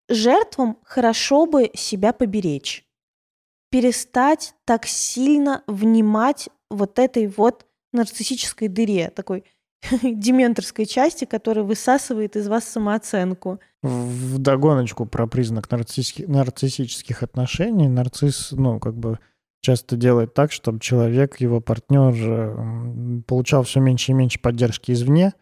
[0.09, 2.86] жертвам хорошо бы себя поберечь.
[3.71, 9.45] Перестать так сильно внимать вот этой вот нарциссической дыре, такой
[10.03, 13.61] дементорской части, которая высасывает из вас самооценку.
[13.83, 17.89] В догоночку про признак нарциссических, нарциссических отношений.
[17.89, 19.19] Нарцисс, ну, как бы
[19.61, 25.33] часто делает так, чтобы человек, его партнер э, получал все меньше и меньше поддержки извне,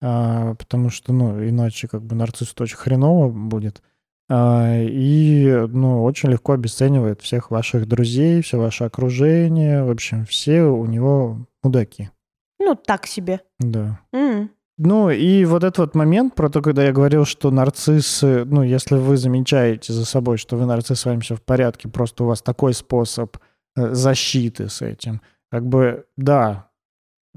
[0.00, 3.82] а, потому что, ну, иначе как бы нарциссу очень хреново будет.
[4.30, 9.84] А, и, ну, очень легко обесценивает всех ваших друзей, все ваше окружение.
[9.84, 12.10] В общем, все у него мудаки.
[12.58, 13.40] Ну, так себе.
[13.58, 14.00] Да.
[14.14, 14.48] Mm.
[14.76, 18.96] Ну, и вот этот вот момент про то, когда я говорил, что нарциссы, ну, если
[18.96, 22.42] вы замечаете за собой, что вы нарцисс, с вами все в порядке, просто у вас
[22.42, 23.36] такой способ
[23.76, 25.20] э, защиты с этим,
[25.52, 26.70] как бы, да,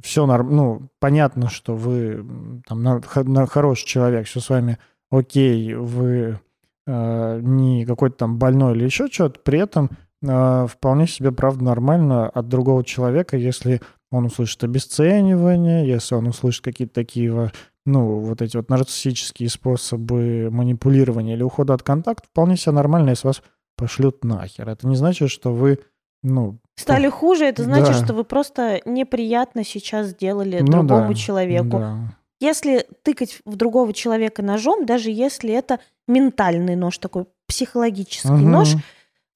[0.02, 2.26] все норм, ну, понятно, что вы
[2.68, 4.80] там на, на хороший человек, все с вами
[5.12, 6.40] окей, вы
[6.88, 9.90] не какой-то там больной или еще что-то, при этом
[10.26, 13.82] э, вполне себе, правда, нормально от другого человека, если
[14.12, 17.52] он услышит обесценивание, если он услышит какие-то такие,
[17.86, 23.28] ну, вот эти вот нарциссические способы манипулирования или ухода от контакта, вполне себе нормально, если
[23.28, 23.42] вас
[23.76, 24.70] пошлют нахер.
[24.70, 25.80] Это не значит, что вы,
[26.24, 26.58] ну...
[26.76, 28.06] Стали хуже, это значит, да.
[28.06, 31.80] что вы просто неприятно сейчас сделали ну, другому да, человеку.
[31.80, 32.17] Да.
[32.40, 38.48] Если тыкать в другого человека ножом, даже если это ментальный нож, такой психологический угу.
[38.48, 38.76] нож,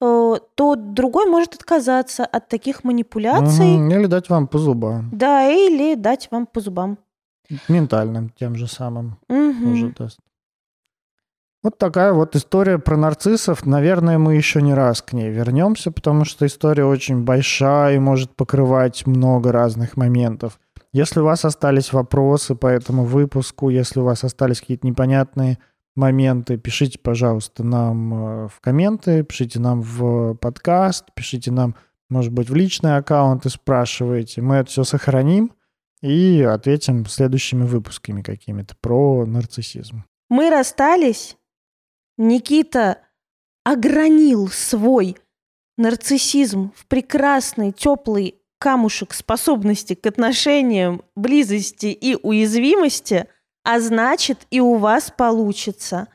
[0.02, 3.76] Э, то другой может отказаться от таких манипуляций.
[3.76, 5.08] Угу, или дать вам по зубам.
[5.12, 6.98] Да, или дать вам по зубам.
[7.68, 9.70] Ментальным тем же самым угу.
[9.70, 10.18] уже даст.
[11.62, 13.64] Вот такая вот история про нарциссов.
[13.64, 18.34] Наверное, мы еще не раз к ней вернемся, потому что история очень большая и может
[18.34, 20.58] покрывать много разных моментов.
[20.92, 25.58] Если у вас остались вопросы по этому выпуску, если у вас остались какие-то непонятные
[25.96, 31.76] моменты, пишите, пожалуйста, нам э, в комменты, пишите нам в подкаст, пишите нам,
[32.10, 34.42] может быть, в личный аккаунт и спрашивайте.
[34.42, 35.52] Мы это все сохраним
[36.02, 40.04] и ответим следующими выпусками какими-то про нарциссизм.
[40.28, 41.38] Мы расстались.
[42.18, 42.98] Никита
[43.64, 45.16] огранил свой
[45.78, 53.26] нарциссизм в прекрасный, теплый камушек способности к отношениям, близости и уязвимости,
[53.64, 56.06] а значит и у вас получится.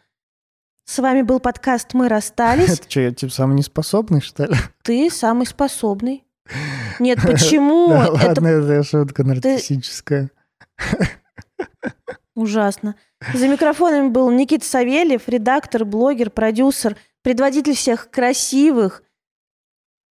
[0.86, 2.70] С вами был подкаст «Мы расстались».
[2.80, 4.56] Это что, я типа самый неспособный, что ли?
[4.82, 6.24] Ты самый способный.
[7.00, 7.90] Нет, почему?
[7.90, 10.32] Да ладно, это шутка нарциссическая.
[12.34, 12.96] ужасно.
[13.34, 19.04] За микрофонами был Никита Савельев, редактор, блогер, продюсер, предводитель всех красивых,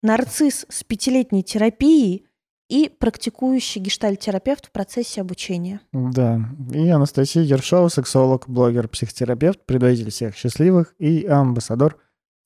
[0.04, 2.28] нарцисс с пятилетней терапией
[2.70, 5.82] и практикующий гештальтерапевт в процессе обучения.
[5.92, 6.42] Да.
[6.72, 11.98] И Анастасия Ершова, сексолог, блогер, психотерапевт, предводитель всех счастливых и амбассадор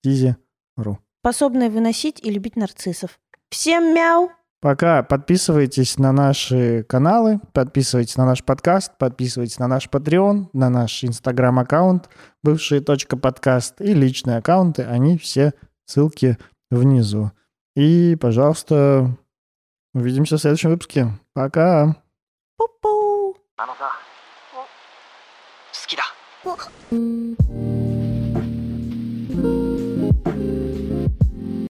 [0.03, 0.99] Тизи.ру.
[1.22, 3.20] Способная выносить и любить нарциссов.
[3.49, 4.32] Всем мяу!
[4.60, 11.03] Пока подписывайтесь на наши каналы, подписывайтесь на наш подкаст, подписывайтесь на наш Patreon, на наш
[11.03, 12.10] Инстаграм-аккаунт,
[12.43, 15.53] бывший точка подкаст и личные аккаунты, они все
[15.86, 16.38] ссылки
[16.72, 17.32] внизу.
[17.77, 19.16] И, пожалуйста,
[19.95, 21.09] увидимся в следующем выпуске.
[21.35, 22.03] Пока!
[22.61, 23.37] Пу-пу!
[23.57, 23.93] あのさ
[25.73, 26.03] 好きだ